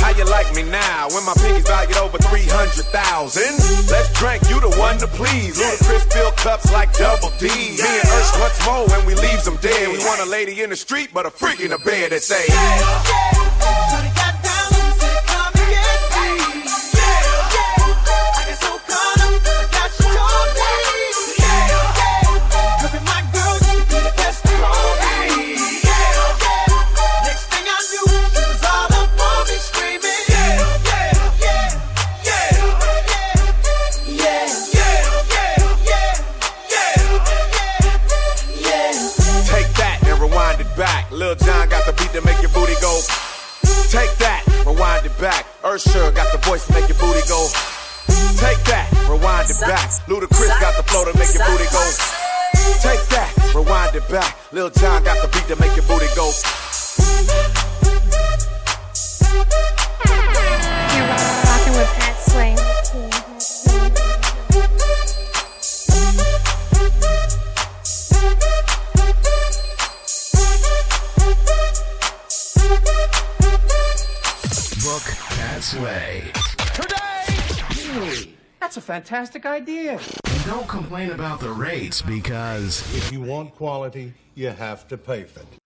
How 0.00 0.10
you 0.16 0.24
like 0.24 0.52
me 0.54 0.62
now 0.64 1.08
when 1.10 1.24
my 1.24 1.34
pinky's 1.34 1.66
valued 1.68 1.96
over 1.98 2.18
300,000? 2.18 3.42
Let's 3.92 4.12
drink, 4.18 4.42
you 4.48 4.60
the 4.60 4.72
one 4.80 4.98
to 4.98 5.06
please. 5.06 5.60
Ludacris 5.60 6.12
fill 6.12 6.32
cups 6.32 6.72
like 6.72 6.92
double 6.96 7.30
D. 7.38 7.46
Me 7.46 7.78
and 7.78 8.08
Ursh 8.08 8.40
once 8.40 8.58
more 8.66 8.88
when 8.88 9.06
we 9.06 9.14
leaves 9.14 9.44
them 9.44 9.56
dead. 9.60 9.88
We 9.88 9.98
want 9.98 10.20
a 10.20 10.26
lady 10.26 10.62
in 10.62 10.70
the 10.70 10.76
street, 10.76 11.10
but 11.12 11.26
a 11.26 11.30
freak 11.30 11.60
in 11.60 11.70
the 11.70 11.78
bed 11.78 12.12
that 12.12 12.22
say, 12.22 12.44
Take 43.90 44.14
that, 44.18 44.46
rewind 44.64 45.04
it 45.04 45.18
back. 45.18 45.46
Usher 45.64 46.12
got 46.12 46.30
the 46.30 46.38
voice 46.46 46.64
to 46.68 46.72
make 46.74 46.88
your 46.88 46.96
booty 46.98 47.26
go. 47.26 47.48
Take 48.38 48.62
that, 48.70 48.86
rewind 49.10 49.50
it 49.50 49.58
back. 49.58 49.90
Ludacris 50.06 50.60
got 50.60 50.76
the 50.76 50.84
flow 50.86 51.10
to 51.10 51.18
make 51.18 51.34
your 51.34 51.44
booty 51.44 51.66
go. 51.74 51.82
Take 52.78 53.02
that, 53.10 53.34
rewind 53.52 53.96
it 53.96 54.08
back. 54.08 54.36
Lil 54.52 54.70
Jon 54.70 55.02
got 55.02 55.20
the 55.20 55.28
beat 55.34 55.48
to 55.48 55.56
make 55.60 55.74
your 55.74 55.84
booty 55.86 56.06
go. 56.14 56.30
You're 60.94 61.08
rockin' 61.10 61.74
with 61.74 61.90
Pat 61.98 62.16
Sway. 62.30 62.69
Book 74.82 75.02
Pat 75.02 75.62
Sway. 75.62 76.32
Really? 77.92 78.36
That's 78.60 78.78
a 78.78 78.80
fantastic 78.80 79.44
idea. 79.44 80.00
And 80.24 80.44
don't 80.46 80.66
complain 80.68 81.10
about 81.10 81.40
the 81.40 81.50
rates 81.50 82.00
because 82.00 82.80
If 82.96 83.12
you 83.12 83.20
want 83.20 83.54
quality, 83.54 84.14
you 84.34 84.48
have 84.48 84.88
to 84.88 84.96
pay 84.96 85.24
for 85.24 85.40
it. 85.40 85.59